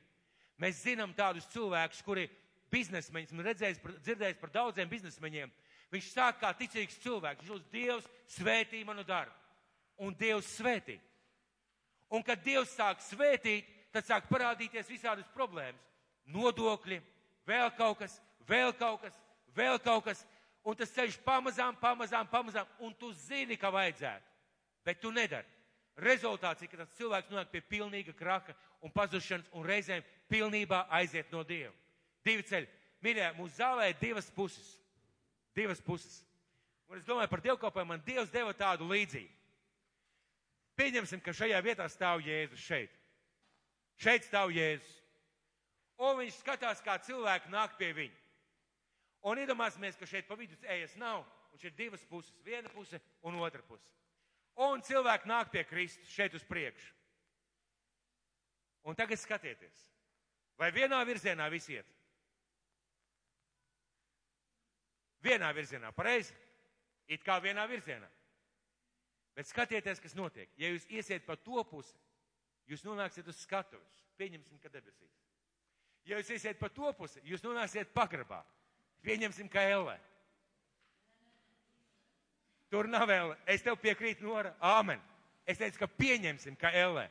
[0.63, 2.29] Mēs zinām tādus cilvēkus, kuri
[2.73, 5.51] biznesmeņus, man redzējis, dzirdējis par daudziem biznesmeņiem.
[5.93, 9.35] Viņš sāk kā ticīgs cilvēks, viņš lūdz Dievs svētī manu darbu.
[10.03, 10.99] Un Dievs svētī.
[12.13, 15.83] Un kad Dievs sāk svētīt, tad sāk parādīties visādas problēmas.
[16.33, 17.01] Nodokļi,
[17.47, 18.17] vēl kaut kas,
[18.49, 19.19] vēl kaut kas,
[19.57, 20.25] vēl kaut kas.
[20.67, 24.33] Un tas ceļš pamazām, pamazām, pamazām, un tu zini, ka vajadzētu,
[24.85, 25.47] bet tu nedari.
[26.03, 28.53] Rezultāts ir, ka tas cilvēks nonāk pie pilnīga kraka
[28.85, 31.73] un pazušanas un reizēm pilnībā aiziet no Dieva.
[32.27, 32.69] Divi ceļi.
[33.07, 34.75] Mīļā, mūsu zālē ir divas puses.
[35.57, 36.19] Divas puses.
[36.91, 39.33] Un es domāju par dievkalpojumu, man Dievs deva tādu līdzību.
[40.77, 42.93] Pieņemsim, ka šajā vietā stāv Jēzus šeit.
[44.01, 44.93] Šeit stāv Jēzus.
[45.97, 48.23] Un viņš skatās, kā cilvēki nāk pie viņa.
[49.27, 53.01] Un iedomāsimies, ka šeit pa vidu ejas nav, un šeit ir divas puses, viena puse
[53.27, 53.89] un otra puse.
[54.67, 56.93] Un cilvēki nāk pie Kristus šeit uz priekšu.
[58.87, 59.81] Un tagad skatieties,
[60.61, 61.89] vai vienā virzienā visi iet?
[65.27, 66.37] Vienā virzienā, pareizi?
[67.11, 68.07] It kā vienā virzienā.
[69.37, 70.53] Bet skatieties, kas notiek.
[70.57, 71.97] Ja jūs iesiet pa to pusi,
[72.71, 74.03] jūs nonāksiet uz skatuves.
[74.17, 75.13] Pieņemsim, ka debesīs.
[76.07, 78.43] Ja jūs iesiet pa to pusi, jūs nonāksiet pagrabā.
[79.07, 79.97] Pieņemsim, ka ellē.
[82.71, 83.37] Tur nav ellē.
[83.47, 84.55] Es tev piekrītu, Nora.
[84.63, 85.03] Āmen.
[85.47, 87.07] Es teicu, ka pieņemsim, ka ellē.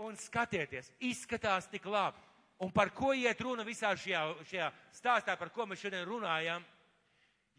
[0.00, 2.20] Un skatieties, izskatās tik labi.
[2.62, 6.64] Un par ko iet runa visā šajā, šajā stāstā, par ko mēs šodien runājam?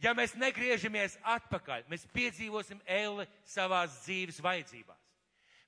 [0.01, 5.03] Ja mēs negriežamies atpakaļ, mēs piedzīvosim elli savās dzīves vajadzībās.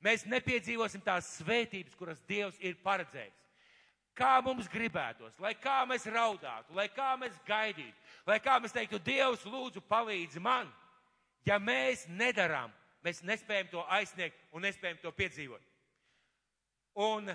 [0.06, 3.41] Mēs nepiedzīvosim tās svētības, kuras Dievs ir paredzējis.
[4.16, 7.97] Kā mums gribētos, lai kā mēs raudātu, lai kā mēs gaidītu,
[8.30, 10.70] lai kā mēs teiktu, Dievs, lūdzu, palīdzi man.
[11.45, 12.72] Ja mēs nedarām,
[13.03, 15.66] mēs nespējam to aizsniegt un nespējam to piedzīvot.
[16.95, 17.28] Un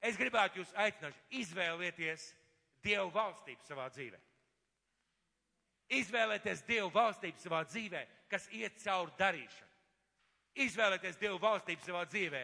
[0.00, 2.30] es gribētu jūs aicināt, izvēlieties
[2.82, 4.18] Dievu valstību savā dzīvē.
[6.00, 9.71] Izvēlēties Dievu valstību savā dzīvē, kas iet cauri darīšanu.
[10.54, 12.42] Izvēlēties Dievu valstību savā dzīvē.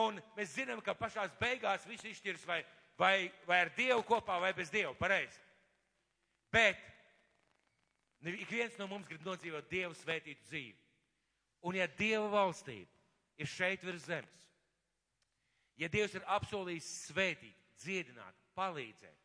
[0.00, 2.60] Un mēs zinām, ka pašās beigās viss izšķirs vai,
[2.98, 3.14] vai,
[3.48, 4.94] vai ar Dievu kopā vai bez Dievu.
[4.98, 5.40] Pareizi.
[6.52, 6.78] Bet
[8.22, 10.78] ik viens no mums grib nodzīvot Dievu svētītu dzīvi.
[11.66, 12.88] Un ja Dieva valstība
[13.40, 14.46] ir šeit virs zemes,
[15.80, 19.16] ja Dievs ir apsolījis svētīt, dziedināt, palīdzēt,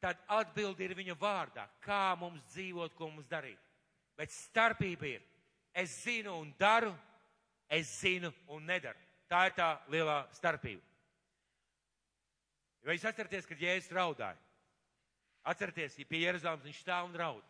[0.00, 3.60] tad atbildi ir viņa vārdā, kā mums dzīvot, ko mums darīt.
[4.16, 5.22] Bet starpība ir,
[5.72, 6.92] es zinu un daru,
[7.76, 8.98] es zinu un nedaru.
[9.30, 10.82] Tā ir tā lielā starpība.
[12.84, 14.36] Vai jūs atceraties, kad Jēzus raudāja?
[15.44, 17.44] Atcerieties, ja pie Jeruzalemes viņš stāv un raud.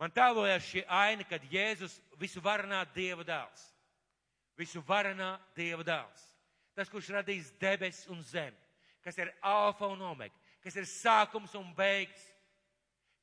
[0.00, 3.68] Man tēlojās šī aina, kad Jēzus visu varanā Dieva dēls.
[4.58, 6.24] Visu varanā Dieva dēls.
[6.74, 8.56] Tas, kurš radīs debesis un zemi,
[9.04, 10.34] kas ir alfa un omega,
[10.64, 12.24] kas ir sākums un beigas,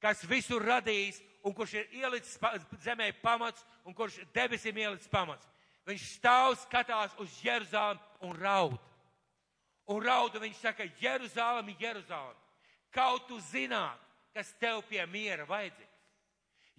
[0.01, 2.37] kas visu radījis un kurš ir ielicis
[2.85, 5.50] zemē pamats un kurš debesīm ielicis pamats.
[5.89, 8.79] Viņš stāv, skatās uz Jeruzālēm un raud.
[9.91, 12.37] Un raud, un viņš saka, Jeruzālēm, Jeruzālēm,
[12.93, 13.99] kaut tu zināt,
[14.35, 15.89] kas tev pie miera vajadzīgs.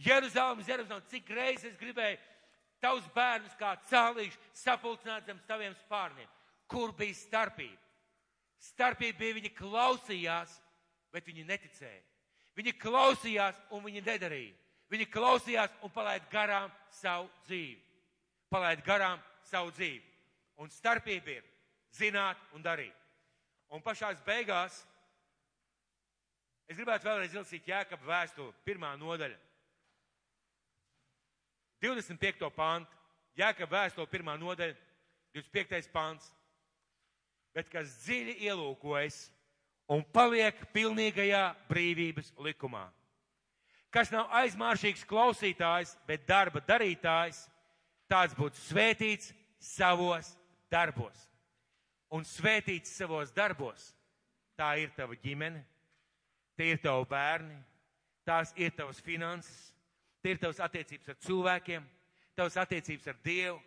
[0.07, 2.21] Jeruzālēm, Jeruzālēm, cik reizes es gribēju
[2.83, 6.31] tavus bērnus kā cālīšu sapulcināt zem taviem spārniem.
[6.71, 7.79] Kur bija starpība?
[8.63, 10.57] Starpība bija, viņi klausījās,
[11.13, 12.03] bet viņi neticēja.
[12.57, 14.55] Viņi klausījās un viņi nedarīja.
[14.93, 17.81] Viņi klausījās un palaid garām savu dzīvi.
[18.53, 20.03] Palaid garām savu dzīvi.
[20.61, 21.47] Un starpība ir
[21.97, 22.95] zināt un darīt.
[23.73, 24.83] Un pašās beigās
[26.69, 29.39] es gribētu vēlreiz izlasīt Jēkab vēstuli, pirmā nodaļa.
[31.83, 32.53] 25.
[32.55, 33.01] pāntu.
[33.41, 34.77] Jēkab vēstuli, pirmā nodaļa,
[35.33, 35.89] 25.
[35.93, 36.29] pāns
[37.55, 39.27] bet kas dziļi ielūkojas
[39.93, 42.87] un paliek pilnīgajā brīvības likumā.
[43.93, 47.45] Kas nav aizmāršīgs klausītājs, bet darba darītājs,
[48.13, 49.33] tāds būtu svētīts
[49.63, 50.35] savos
[50.73, 51.17] darbos.
[52.13, 53.93] Un svētīts savos darbos,
[54.59, 55.63] tā ir tava ģimene,
[56.59, 57.57] tie ir tavi bērni,
[58.29, 59.73] tās ir tavas finanses,
[60.21, 61.89] tie ir tavas attiecības ar cilvēkiem,
[62.37, 63.59] tavas attiecības ar Dievu.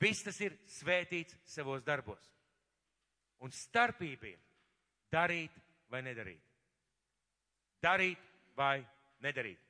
[0.00, 2.30] Viss tas ir svētīts savos darbos.
[3.42, 4.40] Un starpība ir
[5.12, 5.54] darīt
[5.90, 6.42] vai nedarīt.
[7.82, 8.22] Darīt
[8.56, 8.78] vai
[9.24, 9.60] nedarīt.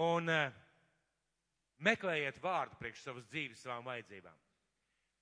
[0.00, 0.52] Un uh,
[1.84, 4.36] meklējiet vārdu priekš savas dzīves, savām vajadzībām.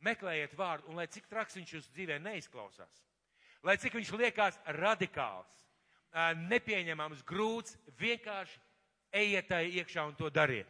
[0.06, 3.02] Meklējiet vārdu, un lai cik traks viņš jūsu dzīvē neizklausās,
[3.66, 5.54] lai cik viņš liekas radikāls,
[6.48, 8.60] nepieņemams, grūts, vienkārši
[9.12, 10.68] ejiet tai iekšā un to dariet.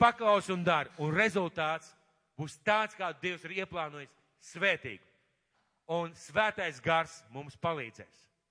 [0.00, 1.92] Paklaus un dari, un rezultāts
[2.38, 4.10] būs tāds, kā Dievs ir ieplānojis,
[4.42, 5.04] svētīgi.
[5.92, 8.31] Un svētais gars mums palīdzēs.